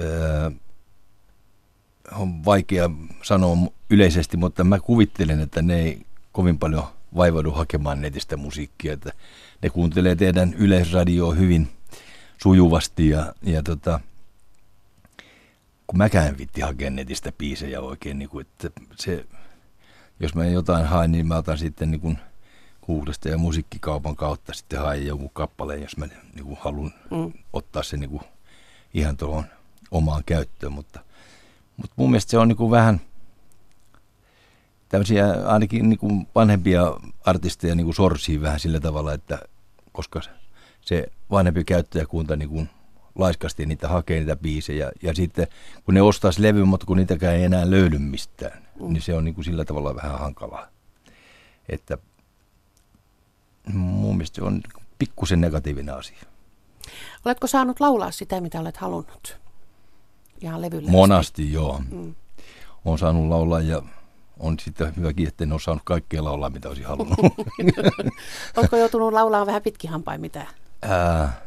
öö, 0.00 0.50
on 2.12 2.44
vaikea 2.44 2.90
sanoa 3.22 3.56
yleisesti, 3.90 4.36
mutta 4.36 4.64
mä 4.64 4.80
kuvittelen, 4.80 5.40
että 5.40 5.62
ne 5.62 5.80
ei 5.80 6.06
kovin 6.32 6.58
paljon 6.58 6.84
vaivaudu 7.16 7.50
hakemaan 7.50 8.00
netistä 8.00 8.36
musiikkia. 8.36 8.92
Että 8.92 9.12
ne 9.62 9.70
kuuntelee 9.70 10.16
teidän 10.16 10.54
yleisradioa 10.54 11.34
hyvin 11.34 11.68
sujuvasti 12.42 13.08
ja, 13.08 13.34
ja 13.42 13.62
tota, 13.62 14.00
kun 15.86 15.98
mäkään 15.98 16.38
vitti 16.38 16.60
hakea 16.60 16.90
netistä 16.90 17.32
biisejä 17.32 17.80
oikein, 17.80 18.18
niin 18.18 18.28
kuin, 18.28 18.46
että 18.46 18.70
se, 18.96 19.26
jos 20.20 20.34
mä 20.34 20.44
jotain 20.44 20.86
haen, 20.86 21.12
niin 21.12 21.26
mä 21.26 21.36
otan 21.36 21.58
sitten 21.58 21.90
niin 21.90 22.00
kuin 22.00 22.18
Googlesta 22.86 23.28
ja 23.28 23.38
musiikkikaupan 23.38 24.16
kautta 24.16 24.52
sitten 24.52 24.80
haen 24.80 25.06
joku 25.06 25.28
kappaleen, 25.28 25.82
jos 25.82 25.96
mä 25.96 26.06
niin 26.06 26.44
kuin 26.44 26.58
haluan 26.60 26.92
Mm. 27.10 27.32
ottaa 27.52 27.82
sen 27.82 28.00
niin 28.00 28.10
kuin 28.10 28.22
ihan 28.94 29.16
tuohon 29.16 29.44
omaan 29.90 30.22
käyttöön, 30.26 30.72
mutta, 30.72 31.00
mutta 31.76 31.94
mun 31.96 32.10
mielestä 32.10 32.30
se 32.30 32.38
on 32.38 32.48
niin 32.48 32.56
kuin 32.56 32.70
vähän 32.70 33.00
tämmöisiä 34.90 35.26
ainakin 35.46 35.88
niin 35.88 35.98
kuin 35.98 36.26
vanhempia 36.34 36.94
artisteja 37.24 37.74
niin 37.74 37.84
kuin 37.84 37.94
sorsii 37.94 38.40
vähän 38.40 38.60
sillä 38.60 38.80
tavalla, 38.80 39.12
että 39.12 39.38
koska 39.92 40.20
se 40.80 41.06
vanhempi 41.30 41.64
käyttäjäkunta 41.64 42.36
niin 42.36 42.48
kuin 42.48 42.68
laiskasti 43.14 43.66
niitä 43.66 43.88
hakee 43.88 44.18
niitä 44.18 44.36
biisejä 44.36 44.92
ja 45.02 45.14
sitten 45.14 45.46
kun 45.84 45.94
ne 45.94 46.02
ostaisi 46.02 46.42
levyn, 46.42 46.68
mutta 46.68 46.86
kun 46.86 46.96
niitäkään 46.96 47.34
ei 47.34 47.44
enää 47.44 47.70
löydy 47.70 47.98
mistään, 47.98 48.62
Mm. 48.80 48.92
niin 48.92 49.02
se 49.02 49.14
on 49.14 49.24
niin 49.24 49.34
kuin 49.34 49.44
sillä 49.44 49.64
tavalla 49.64 49.94
vähän 49.94 50.18
hankalaa. 50.18 50.66
Että 51.68 51.98
mun 53.72 54.16
mielestä 54.16 54.36
se 54.36 54.42
on 54.42 54.60
pikkusen 54.98 55.40
negatiivinen 55.40 55.94
asia. 55.94 56.18
Oletko 57.24 57.46
saanut 57.46 57.80
laulaa 57.80 58.10
sitä, 58.10 58.40
mitä 58.40 58.60
olet 58.60 58.76
halunnut? 58.76 59.38
Ihan 60.40 60.62
levyllä. 60.62 60.90
Monasti 60.90 61.52
joo. 61.52 61.82
Mm. 61.90 62.14
on 62.84 62.98
saanut 62.98 63.28
laulaa 63.28 63.60
ja 63.60 63.82
on 64.40 64.58
sitten 64.58 64.96
hyväkin, 64.96 65.28
että 65.28 65.44
en 65.44 65.52
ole 65.52 65.60
saanut 65.60 65.82
kaikkea 65.84 66.24
laulaa, 66.24 66.50
mitä 66.50 66.68
olisin 66.68 66.86
halunnut. 66.86 67.18
Oletko 68.56 68.76
joutunut 68.76 69.12
laulaa 69.12 69.46
vähän 69.46 69.62
pitkin 69.62 69.90
hampain 69.90 70.20
mitä? 70.20 70.46
Ää, 70.82 71.40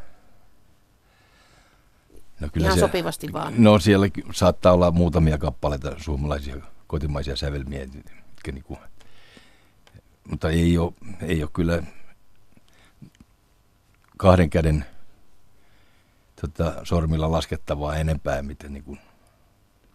no 2.40 2.48
Ihan 2.60 2.74
se, 2.74 2.80
sopivasti 2.80 3.32
vaan. 3.32 3.54
No 3.58 3.78
siellä 3.78 4.06
saattaa 4.32 4.72
olla 4.72 4.90
muutamia 4.90 5.38
kappaleita 5.38 5.94
suomalaisia 5.98 6.56
kotimaisia 6.86 7.36
sävelmiä, 7.36 7.86
mitkä 7.86 8.52
niin 8.52 8.64
kuin, 8.64 8.78
mutta 10.28 10.50
ei 10.50 10.78
ole, 10.78 10.92
ei 11.22 11.42
ole 11.42 11.50
kyllä 11.52 11.82
kahden 14.16 14.50
käden 14.50 14.84
tota, 16.40 16.74
sormilla 16.84 17.32
laskettavaa 17.32 17.96
enempää, 17.96 18.42
miten 18.42 18.72
niin 18.72 18.84
kuin 18.84 19.00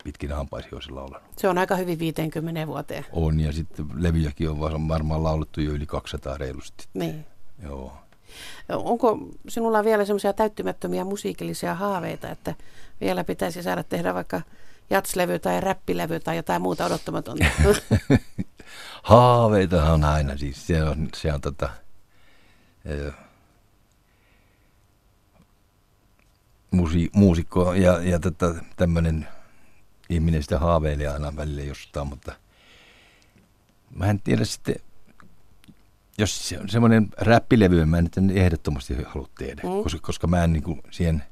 pitkin 0.04 0.32
hampaisi 0.32 0.70
olisi 0.74 0.92
laulanut. 0.92 1.28
Se 1.38 1.50
on 1.50 1.58
aika 1.58 1.76
hyvin 1.76 2.00
50 2.00 2.68
vuoteen. 2.68 3.06
On, 3.12 3.40
ja 3.40 3.52
sitten 3.52 3.86
levyjäkin 3.96 4.50
on 4.50 4.60
varmaan 4.88 5.24
laulettu 5.24 5.62
jo 5.62 5.72
yli 5.72 5.86
200 5.86 6.38
reilusti. 6.38 6.88
Niin. 6.94 7.26
Joo. 7.64 7.94
Onko 8.70 9.18
sinulla 9.48 9.84
vielä 9.84 10.06
semmoisia 10.06 10.34
täyttymättömiä 10.34 11.04
musiikillisia 11.04 11.76
haaveita, 11.76 12.30
että 12.30 12.56
vielä 13.02 13.24
pitäisi 13.24 13.64
saada 13.64 13.84
tehdä 13.84 14.14
vaikka 14.14 14.42
jatslevy 14.90 15.40
tai 15.40 15.62
räppilevy 15.62 16.20
tai 16.20 16.36
jotain 16.36 16.62
muuta 16.62 16.86
odottamatonta? 16.86 17.46
Haaveita 19.04 19.94
on 19.94 20.04
aina, 20.04 20.38
siis 20.38 20.68
se 20.68 20.84
on, 20.84 21.10
se 21.16 21.34
on 21.34 21.42
tota, 21.42 21.70
musi, 26.72 27.10
muusikko 27.14 27.74
ja, 27.74 28.04
ja 28.04 28.20
tota, 28.20 28.56
tämmöinen 28.76 29.28
ihminen 30.10 30.44
sitä 30.44 30.60
haaveilee 30.60 31.08
aina 31.08 31.36
välillä 31.36 31.62
jostain, 31.62 32.08
mutta 32.08 32.36
mä 33.96 34.06
en 34.06 34.22
tiedä 34.22 34.46
sitten, 34.46 34.76
jos 36.18 36.50
se 36.50 36.60
on 36.60 36.70
semmoinen 36.70 37.10
räppilevy, 37.18 37.86
mä 37.86 37.98
en 37.98 38.10
ehdottomasti 38.34 39.04
halua 39.04 39.30
tehdä, 39.38 39.62
mm. 39.64 39.84
koska, 39.84 40.00
koska 40.02 40.28
mä 40.28 40.44
en 40.44 40.54
niin 40.54 40.64
kuin 40.64 40.82
siihen 40.92 41.24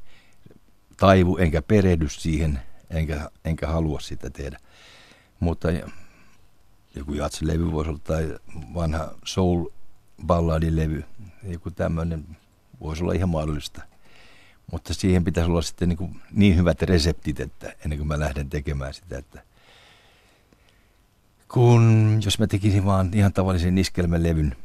taivu 0.98 1.38
enkä 1.38 1.62
perehdy 1.62 2.10
siihen, 2.10 2.60
enkä, 2.90 3.32
enkä 3.46 3.68
halua 3.68 4.00
sitä 4.00 4.30
tehdä. 4.30 4.60
Mutta 5.40 5.68
joku 6.96 7.14
jatsilevy 7.14 7.72
voisi 7.72 7.90
olla 7.90 8.00
tai 8.04 8.38
vanha 8.74 9.12
soul 9.26 9.66
balladilevy, 10.26 11.04
joku 11.44 11.72
tämmöinen 11.72 12.38
voisi 12.80 13.04
olla 13.04 13.14
ihan 13.14 13.30
mahdollista. 13.30 13.82
Mutta 14.72 14.94
siihen 14.94 15.24
pitäisi 15.24 15.50
olla 15.50 15.62
sitten 15.62 15.90
niin, 15.90 15.98
kuin 15.98 16.22
niin 16.32 16.56
hyvät 16.56 16.82
reseptit, 16.82 17.40
että 17.40 17.76
ennen 17.84 17.98
kuin 17.98 18.08
mä 18.08 18.20
lähden 18.20 18.50
tekemään 18.50 18.94
sitä, 18.94 19.18
että 19.18 19.44
kun 21.48 22.20
jos 22.26 22.40
mä 22.40 22.48
tekisin 22.48 22.86
vaan 22.86 23.12
ihan 23.14 23.34
tavallisen 23.34 23.78
iskelmälevyn, 23.78 24.56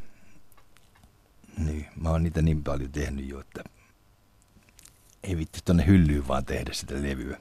niin 1.58 1.86
mä 2.00 2.08
oon 2.08 2.22
niitä 2.22 2.42
niin 2.42 2.64
paljon 2.64 2.92
tehnyt 2.92 3.28
jo, 3.28 3.40
että 3.40 3.64
ei 5.22 5.36
vitti 5.36 5.60
tonne 5.64 5.86
hyllyyn 5.86 6.28
vaan 6.28 6.44
tehdä 6.44 6.72
sitä 6.72 6.94
levyä. 6.94 7.40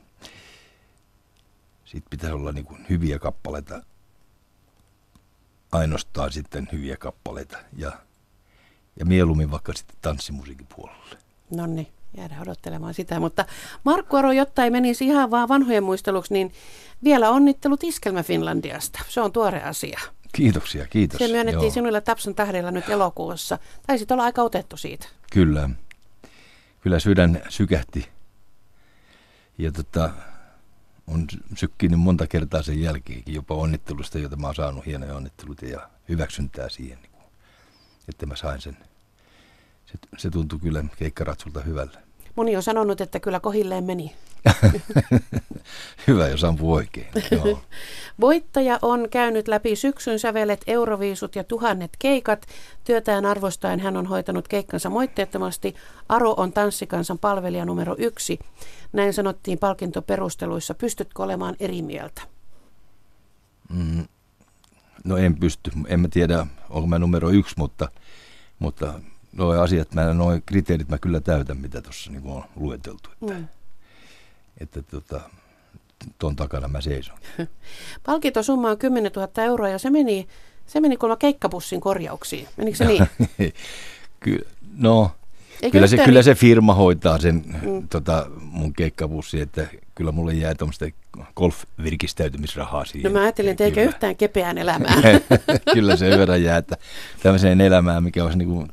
Sitten 1.85 2.09
pitäisi 2.09 2.33
olla 2.33 2.51
niin 2.51 2.65
kuin 2.65 2.85
hyviä 2.89 3.19
kappaleita, 3.19 3.83
ainoastaan 5.71 6.31
sitten 6.31 6.69
hyviä 6.71 6.97
kappaleita 6.97 7.57
ja, 7.77 7.91
ja 8.99 9.05
mieluummin 9.05 9.51
vaikka 9.51 9.73
sitten 9.73 9.97
tanssimusiikin 10.01 10.67
puolelle. 10.75 11.17
No 11.55 11.65
niin 11.65 11.87
jäädä 12.17 12.35
odottelemaan 12.41 12.93
sitä. 12.93 13.19
Mutta 13.19 13.45
Markku 13.83 14.15
Aro, 14.15 14.31
jotta 14.31 14.63
ei 14.63 14.69
menisi 14.69 15.05
ihan 15.05 15.31
vaan 15.31 15.47
vanhojen 15.47 15.83
muisteluksi, 15.83 16.33
niin 16.33 16.53
vielä 17.03 17.29
onnittelut 17.29 17.83
Iskelmä 17.83 18.23
Finlandiasta. 18.23 18.99
Se 19.09 19.21
on 19.21 19.31
tuore 19.31 19.63
asia. 19.63 19.99
Kiitoksia, 20.33 20.87
kiitos. 20.87 21.19
Se 21.19 21.27
myönnettiin 21.27 21.63
Joo. 21.63 21.73
sinuille 21.73 22.01
Tapsan 22.01 22.35
tähdellä 22.35 22.71
nyt 22.71 22.89
elokuussa. 22.89 23.57
Taisit 23.87 24.11
olla 24.11 24.23
aika 24.23 24.41
otettu 24.41 24.77
siitä. 24.77 25.07
Kyllä. 25.31 25.69
Kyllä 26.81 26.99
sydän 26.99 27.41
sykähti. 27.49 28.09
Ja 29.57 29.71
tota, 29.71 30.09
on 31.07 31.27
sykkinyt 31.57 31.99
monta 31.99 32.27
kertaa 32.27 32.61
sen 32.61 32.81
jälkeenkin, 32.81 33.33
jopa 33.33 33.53
onnittelusta, 33.53 34.19
jota 34.19 34.35
mä 34.35 34.47
oon 34.47 34.55
saanut 34.55 34.85
hienoja 34.85 35.15
onnitteluita 35.15 35.65
ja 35.65 35.89
hyväksyntää 36.09 36.69
siihen, 36.69 36.97
niin 37.01 37.11
että 38.09 38.25
mä 38.25 38.35
sain 38.35 38.61
sen 38.61 38.77
se, 39.91 39.97
se 40.17 40.29
tuntui 40.29 40.59
kyllä 40.59 40.83
keikkaratsulta 40.97 41.61
hyvälle. 41.61 41.97
Moni 42.35 42.55
on 42.55 42.63
sanonut, 42.63 43.01
että 43.01 43.19
kyllä 43.19 43.39
kohilleen 43.39 43.83
meni. 43.83 44.15
Hyvä, 46.07 46.27
jos 46.27 46.43
ampuu 46.43 46.73
oikein. 46.73 47.07
Joo. 47.31 47.59
Voittaja 48.21 48.79
on 48.81 49.07
käynyt 49.11 49.47
läpi 49.47 49.75
syksyn 49.75 50.19
sävelet, 50.19 50.61
euroviisut 50.67 51.35
ja 51.35 51.43
tuhannet 51.43 51.91
keikat. 51.99 52.45
Työtään 52.83 53.25
arvostaen 53.25 53.79
hän 53.79 53.97
on 53.97 54.05
hoitanut 54.05 54.47
keikkansa 54.47 54.89
moitteettomasti. 54.89 55.75
Aro 56.09 56.33
on 56.37 56.53
tanssikansan 56.53 57.19
palvelija 57.19 57.65
numero 57.65 57.95
yksi. 57.97 58.39
Näin 58.93 59.13
sanottiin 59.13 59.59
palkintoperusteluissa. 59.59 60.73
Pystytkö 60.73 61.23
olemaan 61.23 61.55
eri 61.59 61.81
mieltä? 61.81 62.21
Mm, 63.69 64.07
no 65.03 65.17
en 65.17 65.39
pysty. 65.39 65.71
En 65.87 65.99
mä 65.99 66.07
tiedä, 66.07 66.47
onko 66.69 66.87
mä 66.87 66.99
numero 66.99 67.29
yksi, 67.29 67.55
mutta, 67.57 67.89
mutta 68.59 68.93
nuo 69.31 69.61
asiat, 69.61 69.93
mä, 69.93 70.01
kriteerit 70.45 70.89
mä 70.89 70.97
kyllä 70.97 71.19
täytän, 71.19 71.57
mitä 71.57 71.81
tuossa 71.81 72.11
niin 72.11 72.21
on 72.25 72.43
lueteltu. 72.55 73.09
Että, 73.21 73.33
mm. 73.33 73.47
että 74.57 74.81
tota, 74.81 75.21
ton 76.19 76.35
takana 76.35 76.67
mä 76.67 76.81
seison. 76.81 77.17
Palkintosumma 78.05 78.69
on 78.69 78.77
10 78.77 79.11
000 79.15 79.43
euroa 79.43 79.69
ja 79.69 79.79
se 79.79 79.89
meni, 79.89 80.27
se 80.67 80.79
meni 80.79 80.97
kuulemma 80.97 81.17
keikkapussin 81.17 81.81
korjauksiin. 81.81 82.47
Menikö 82.57 82.77
se 82.77 82.85
niin? 82.87 83.07
Ky- 84.19 84.47
no, 84.77 85.11
Eikö 85.61 85.71
kyllä 85.71 85.87
se, 85.87 85.95
niin... 85.95 86.05
kyllä 86.05 86.23
se 86.23 86.35
firma 86.35 86.73
hoitaa 86.73 87.19
sen 87.19 87.43
mm. 87.61 87.87
tota, 87.87 88.27
mun 88.39 88.73
keikkapussi, 88.73 89.41
että 89.41 89.67
kyllä 89.95 90.11
mulle 90.11 90.33
jää 90.33 90.55
tuommoista 90.55 90.85
golf-virkistäytymisrahaa 91.35 92.85
siihen. 92.85 93.13
No 93.13 93.19
mä 93.19 93.23
ajattelin, 93.23 93.51
että 93.51 93.63
eikä 93.63 93.83
yhtään 93.83 94.15
kepeään 94.15 94.57
elämää. 94.57 94.95
kyllä 95.73 95.95
se 95.95 96.09
verran 96.09 96.43
jää, 96.43 96.57
että 96.57 96.77
tämmöiseen 97.23 97.61
elämään, 97.61 98.03
mikä 98.03 98.23
olisi 98.23 98.37
niin 98.37 98.49
kuin 98.49 98.67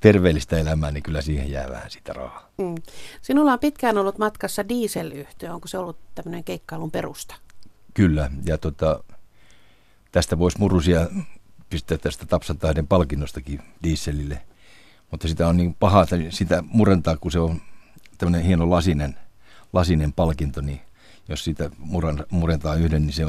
terveellistä 0.00 0.58
elämää, 0.58 0.90
niin 0.90 1.02
kyllä 1.02 1.22
siihen 1.22 1.50
jää 1.50 1.70
vähän 1.70 1.90
sitä 1.90 2.12
rahaa. 2.12 2.48
Mm. 2.58 2.74
Sinulla 3.22 3.52
on 3.52 3.58
pitkään 3.58 3.98
ollut 3.98 4.18
matkassa 4.18 4.68
dieselyhtiö. 4.68 5.54
Onko 5.54 5.68
se 5.68 5.78
ollut 5.78 5.98
tämmöinen 6.14 6.44
keikkailun 6.44 6.90
perusta? 6.90 7.34
Kyllä, 7.94 8.30
ja 8.44 8.58
tota, 8.58 9.04
tästä 10.12 10.38
voisi 10.38 10.58
murusia 10.58 11.08
pistää 11.70 11.98
tästä 11.98 12.26
Tapsatahden 12.26 12.86
palkinnostakin 12.86 13.62
dieselille. 13.82 14.42
Mutta 15.10 15.28
sitä 15.28 15.48
on 15.48 15.56
niin 15.56 15.74
paha 15.74 16.06
sitä 16.30 16.62
murentaa, 16.66 17.16
kun 17.16 17.32
se 17.32 17.38
on 17.38 17.60
tämmöinen 18.18 18.46
hieno 18.46 18.70
lasinen, 18.70 19.16
lasinen 19.72 20.12
palkinto, 20.12 20.60
niin 20.60 20.80
jos 21.28 21.44
sitä 21.44 21.70
murentaa 22.30 22.74
yhden, 22.74 23.06
niin 23.06 23.12
se 23.12 23.26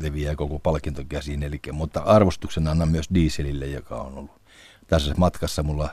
leviää 0.00 0.34
koko 0.34 0.58
palkinto 0.58 1.02
käsiin. 1.08 1.42
Eli, 1.42 1.60
mutta 1.72 2.00
arvostuksen 2.00 2.68
annan 2.68 2.88
myös 2.88 3.06
dieselille, 3.14 3.66
joka 3.66 3.96
on 3.96 4.18
ollut 4.18 4.40
tässä 4.86 5.14
matkassa 5.16 5.62
mulla 5.62 5.88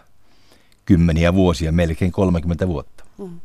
kymmeniä 0.86 1.34
vuosia, 1.34 1.72
melkein 1.72 2.12
30 2.12 2.68
vuotta. 2.68 3.04
Hmm. 3.18 3.40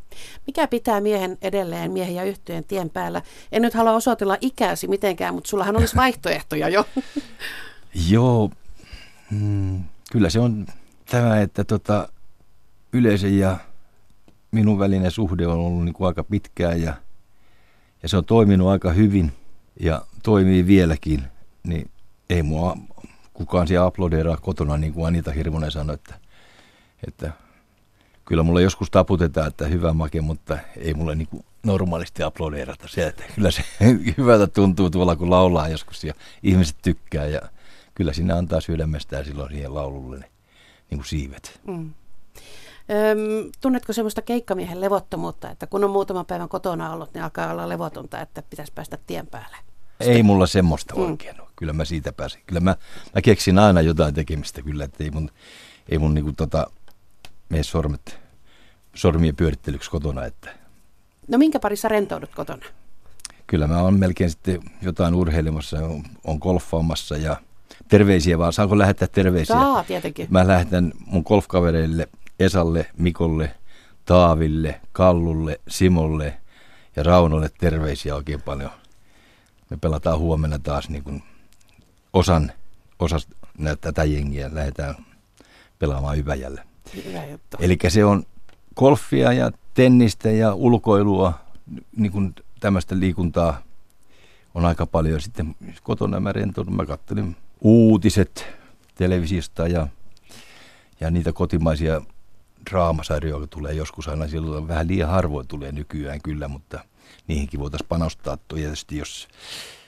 Mikä 0.47 0.67
pitää 0.67 1.01
miehen 1.01 1.37
edelleen, 1.41 1.91
miehen 1.91 2.15
ja 2.15 2.23
yhtyeen 2.23 2.63
tien 2.63 2.89
päällä? 2.89 3.21
En 3.51 3.61
nyt 3.61 3.73
halua 3.73 3.91
osoitella 3.91 4.37
ikäsi 4.41 4.87
mitenkään, 4.87 5.33
mutta 5.33 5.49
sullahan 5.49 5.77
olisi 5.77 5.95
vaihtoehtoja 6.03 6.69
jo. 6.69 6.85
Joo, 8.11 8.49
mm, 9.31 9.83
kyllä 10.11 10.29
se 10.29 10.39
on 10.39 10.67
tämä, 11.05 11.41
että 11.41 11.63
tota, 11.63 12.09
yleisön 12.93 13.37
ja 13.37 13.57
minun 14.51 14.79
välinen 14.79 15.11
suhde 15.11 15.47
on 15.47 15.59
ollut 15.59 15.85
niin 15.85 15.93
kuin 15.93 16.07
aika 16.07 16.23
pitkään 16.23 16.81
ja, 16.81 16.93
ja 18.03 18.09
se 18.09 18.17
on 18.17 18.25
toiminut 18.25 18.67
aika 18.67 18.91
hyvin 18.91 19.33
ja 19.79 20.01
toimii 20.23 20.67
vieläkin, 20.67 21.23
niin 21.63 21.91
ei 22.29 22.43
mua 22.43 22.77
kukaan 23.33 23.67
siellä 23.67 23.85
aplodeeraa 23.85 24.37
kotona, 24.37 24.77
niin 24.77 24.93
kuin 24.93 25.07
Anita 25.07 25.31
Hirvonen 25.31 25.71
sanoi, 25.71 25.93
että 25.93 26.13
että 27.07 27.31
kyllä 28.25 28.43
mulle 28.43 28.61
joskus 28.61 28.91
taputetaan, 28.91 29.47
että 29.47 29.67
hyvä 29.67 29.93
make, 29.93 30.21
mutta 30.21 30.57
ei 30.77 30.93
mulle 30.93 31.15
niin 31.15 31.27
kuin 31.27 31.45
normaalisti 31.63 32.23
aplodeerata 32.23 32.87
se, 32.87 33.07
että 33.07 33.23
kyllä 33.35 33.51
se 33.51 33.63
hyvältä 34.17 34.47
tuntuu 34.47 34.89
tuolla, 34.89 35.15
kun 35.15 35.29
laulaa 35.29 35.67
joskus 35.67 36.03
ja 36.03 36.13
ihmiset 36.43 36.75
tykkää 36.81 37.25
ja 37.25 37.41
kyllä 37.95 38.13
sinä 38.13 38.35
antaa 38.35 38.61
sydämestään 38.61 39.25
silloin 39.25 39.51
siihen 39.51 39.73
laululle 39.73 40.17
niin, 40.17 40.31
niin 40.89 40.97
kuin 40.97 41.07
siivet. 41.07 41.59
Mm. 41.67 41.93
Öm, 42.91 43.51
tunnetko 43.61 43.93
semmoista 43.93 44.21
keikkamiehen 44.21 44.81
levottomuutta, 44.81 45.49
että 45.49 45.67
kun 45.67 45.83
on 45.83 45.89
muutama 45.89 46.23
päivän 46.23 46.49
kotona 46.49 46.93
ollut, 46.93 47.13
niin 47.13 47.23
alkaa 47.23 47.51
olla 47.51 47.69
levotonta, 47.69 48.21
että 48.21 48.43
pitäisi 48.49 48.71
päästä 48.75 48.97
tien 49.07 49.27
päälle? 49.27 49.57
Ei 49.99 50.23
mulla 50.23 50.47
semmoista 50.47 50.95
mm. 50.95 51.01
oikein 51.01 51.41
ole. 51.41 51.49
Kyllä 51.55 51.73
mä 51.73 51.85
siitä 51.85 52.13
pääsin. 52.13 52.41
Kyllä 52.45 52.61
mä, 52.61 52.75
mä 53.15 53.21
keksin 53.21 53.59
aina 53.59 53.81
jotain 53.81 54.13
tekemistä 54.13 54.61
kyllä, 54.61 54.83
että 54.83 55.03
ei 55.03 55.11
mun, 55.11 55.31
ei 55.89 55.97
mun 55.97 56.13
niinku 56.13 56.33
tota, 56.33 56.71
mene 57.49 57.63
sormet, 57.63 58.19
sormien 58.95 59.35
pyörittelyksi 59.35 59.91
kotona. 59.91 60.25
Että. 60.25 60.49
No 61.27 61.37
minkä 61.37 61.59
parissa 61.59 61.87
rentoudut 61.87 62.35
kotona? 62.35 62.65
Kyllä 63.47 63.67
mä 63.67 63.81
oon 63.81 63.99
melkein 63.99 64.29
sitten 64.29 64.61
jotain 64.81 65.15
urheilemassa, 65.15 65.77
on, 66.23 66.37
golfaamassa 66.41 67.17
ja 67.17 67.37
terveisiä 67.87 68.37
vaan. 68.37 68.53
Saanko 68.53 68.77
lähettää 68.77 69.07
terveisiä? 69.07 69.55
Saa, 69.55 69.83
tietenkin. 69.83 70.27
Mä 70.29 70.47
lähetän 70.47 70.91
mun 71.05 71.23
golfkavereille 71.25 72.09
Esalle, 72.39 72.85
Mikolle, 72.97 73.55
Taaville, 74.05 74.81
Kallulle, 74.91 75.59
Simolle 75.67 76.37
ja 76.95 77.03
Raunolle 77.03 77.49
terveisiä 77.59 78.15
oikein 78.15 78.41
paljon. 78.41 78.71
me 79.69 79.77
pelataan 79.77 80.19
huomenna 80.19 80.59
taas 80.59 80.89
niin 80.89 81.03
kuin 81.03 81.23
osan, 82.13 82.51
osa 82.99 83.17
tätä 83.81 84.03
jengiä 84.03 84.49
lähdetään 84.53 84.95
pelaamaan 85.79 86.19
Yväjälle. 86.19 86.68
Eli 87.59 87.77
se 87.87 88.05
on 88.05 88.23
golfia 88.75 89.33
ja 89.33 89.51
tennistä 89.73 90.31
ja 90.31 90.53
ulkoilua, 90.53 91.33
niin 91.95 92.11
kuin 92.11 92.35
tämmöistä 92.59 92.99
liikuntaa 92.99 93.61
on 94.53 94.65
aika 94.65 94.85
paljon. 94.85 95.21
Sitten 95.21 95.55
kotona 95.83 96.19
mä 96.19 96.31
rentoudun, 96.31 96.75
mä 96.75 96.85
katselin 96.85 97.35
uutiset 97.61 98.45
televisiosta 98.95 99.67
ja, 99.67 99.87
ja 100.99 101.11
niitä 101.11 101.33
kotimaisia 101.33 102.01
draamasarjoja, 102.69 103.47
tulee 103.47 103.73
joskus 103.73 104.07
aina 104.07 104.27
silloin. 104.27 104.67
Vähän 104.67 104.87
liian 104.87 105.09
harvoin 105.09 105.47
tulee 105.47 105.71
nykyään 105.71 106.21
kyllä, 106.21 106.47
mutta 106.47 106.79
niihinkin 107.27 107.59
voitaisiin 107.59 107.87
panostaa 107.89 108.37
tietysti, 108.47 108.97
jos 108.97 109.27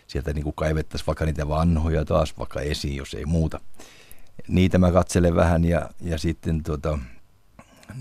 sieltä 0.07 0.33
niin 0.33 0.53
kaivettaisiin 0.55 1.07
vaikka 1.07 1.25
niitä 1.25 1.47
vanhoja 1.47 2.05
taas 2.05 2.37
vaikka 2.37 2.61
esiin, 2.61 2.95
jos 2.95 3.13
ei 3.13 3.25
muuta. 3.25 3.59
Niitä 4.47 4.77
mä 4.77 4.91
katselen 4.91 5.35
vähän 5.35 5.65
ja, 5.65 5.89
ja 6.01 6.17
sitten 6.17 6.63
tuota, 6.63 6.99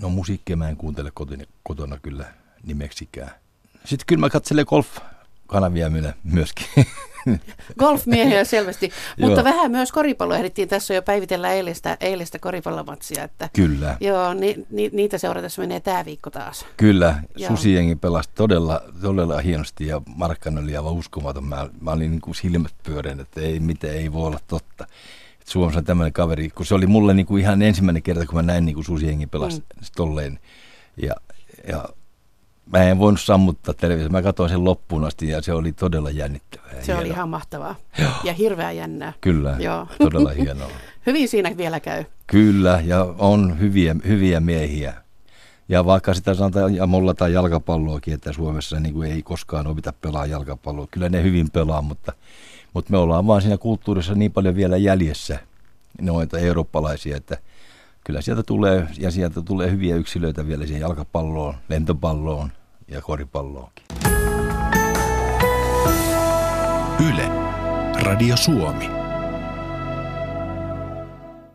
no 0.01 0.09
musiikkia 0.09 0.57
mä 0.57 0.69
en 0.69 0.77
kuuntele 0.77 1.11
kotona, 1.13 1.43
kotona 1.63 1.97
kyllä 1.97 2.25
nimeksikään. 2.63 3.31
Sitten 3.85 4.05
kyllä 4.07 4.19
mä 4.19 4.29
katselen 4.29 4.65
golf-kanavia 4.67 5.91
myöskin. 6.23 6.65
Golfmiehiä 7.79 8.43
selvästi, 8.43 8.91
mutta 9.19 9.43
vähän 9.43 9.71
myös 9.71 9.91
koripallo 9.91 10.35
ehdittiin 10.35 10.67
tässä 10.67 10.93
jo 10.93 11.01
päivitellä 11.01 11.51
eilistä, 11.51 11.97
eilistä 11.99 12.39
koripallomatsia. 12.39 13.23
Että, 13.23 13.49
Kyllä. 13.53 13.97
Joo, 13.99 14.33
ni, 14.33 14.65
ni, 14.69 14.89
niitä 14.93 15.17
seuratessa 15.17 15.61
menee 15.61 15.79
tämä 15.79 16.05
viikko 16.05 16.29
taas. 16.29 16.65
Kyllä, 16.77 17.23
Susiengi 17.47 17.95
pelasi 17.95 18.29
todella, 18.35 18.81
todella 19.01 19.39
hienosti 19.39 19.87
ja 19.87 20.01
Markkan 20.15 20.57
oli 20.57 20.77
aivan 20.77 20.93
uskomaton. 20.93 21.43
Mä, 21.43 21.69
mä 21.81 21.91
olin 21.91 22.11
niin 22.11 22.21
kuin 22.21 22.35
silmät 22.35 22.73
pyörän, 22.83 23.19
että 23.19 23.41
ei 23.41 23.59
mitään, 23.59 23.95
ei 23.95 24.13
voi 24.13 24.27
olla 24.27 24.39
totta. 24.47 24.87
Suomessa 25.51 25.79
on 25.79 25.85
tämmöinen 25.85 26.13
kaveri, 26.13 26.49
kun 26.49 26.65
se 26.65 26.75
oli 26.75 26.87
mulle 26.87 27.13
niin 27.13 27.25
kuin 27.25 27.41
ihan 27.41 27.61
ensimmäinen 27.61 28.03
kerta, 28.03 28.25
kun 28.25 28.35
mä 28.35 28.41
näin 28.41 28.65
niin 28.65 28.73
kuin 28.73 28.85
Susiengi 28.85 29.27
pelasi 29.27 29.59
mm. 29.59 29.85
tolleen. 29.95 30.39
Ja, 30.97 31.15
ja 31.67 31.89
mä 32.73 32.83
en 32.83 32.99
voinut 32.99 33.21
sammuttaa 33.21 33.73
televisiota. 33.73 34.11
Mä 34.11 34.21
katsoin 34.21 34.49
sen 34.49 34.63
loppuun 34.63 35.05
asti 35.05 35.27
ja 35.27 35.41
se 35.41 35.53
oli 35.53 35.71
todella 35.71 36.09
jännittävää. 36.09 36.69
Se 36.69 36.85
hienoa. 36.85 37.01
oli 37.01 37.09
ihan 37.09 37.29
mahtavaa 37.29 37.75
Joo. 37.99 38.11
ja 38.23 38.33
hirveän 38.33 38.77
jännää. 38.77 39.13
Kyllä, 39.21 39.55
Joo. 39.59 39.87
todella 39.97 40.29
hienoa. 40.29 40.69
Hyvin 41.07 41.29
siinä 41.29 41.57
vielä 41.57 41.79
käy. 41.79 42.03
Kyllä, 42.27 42.81
ja 42.85 43.03
on 43.17 43.59
hyviä, 43.59 43.95
hyviä 44.07 44.39
miehiä. 44.39 44.93
Ja 45.69 45.85
vaikka 45.85 46.13
sitä 46.13 46.33
sanotaan 46.33 46.75
ja 46.75 46.87
mulla 46.87 47.13
tai 47.13 47.33
jalkapalloakin, 47.33 48.13
että 48.13 48.33
Suomessa 48.33 48.79
niin 48.79 48.93
kuin 48.93 49.11
ei 49.11 49.23
koskaan 49.23 49.67
opita 49.67 49.93
pelaa 49.93 50.25
jalkapalloa. 50.25 50.87
Kyllä 50.91 51.09
ne 51.09 51.23
hyvin 51.23 51.51
pelaa, 51.51 51.81
mutta, 51.81 52.13
mutta 52.73 52.91
me 52.91 52.97
ollaan 52.97 53.27
vaan 53.27 53.41
siinä 53.41 53.57
kulttuurissa 53.57 54.15
niin 54.15 54.31
paljon 54.31 54.55
vielä 54.55 54.77
jäljessä 54.77 55.39
noita 56.01 56.39
eurooppalaisia, 56.39 57.17
että 57.17 57.37
kyllä 58.03 58.21
sieltä 58.21 58.43
tulee, 58.43 58.87
ja 58.99 59.11
sieltä 59.11 59.41
tulee 59.41 59.71
hyviä 59.71 59.95
yksilöitä 59.95 60.47
vielä 60.47 60.65
siihen 60.65 60.81
jalkapalloon, 60.81 61.55
lentopalloon, 61.69 62.51
ja 62.87 63.01
koripalloonkin. 63.01 63.85
Yle. 67.09 67.29
Radio 68.03 68.37
Suomi. 68.37 69.00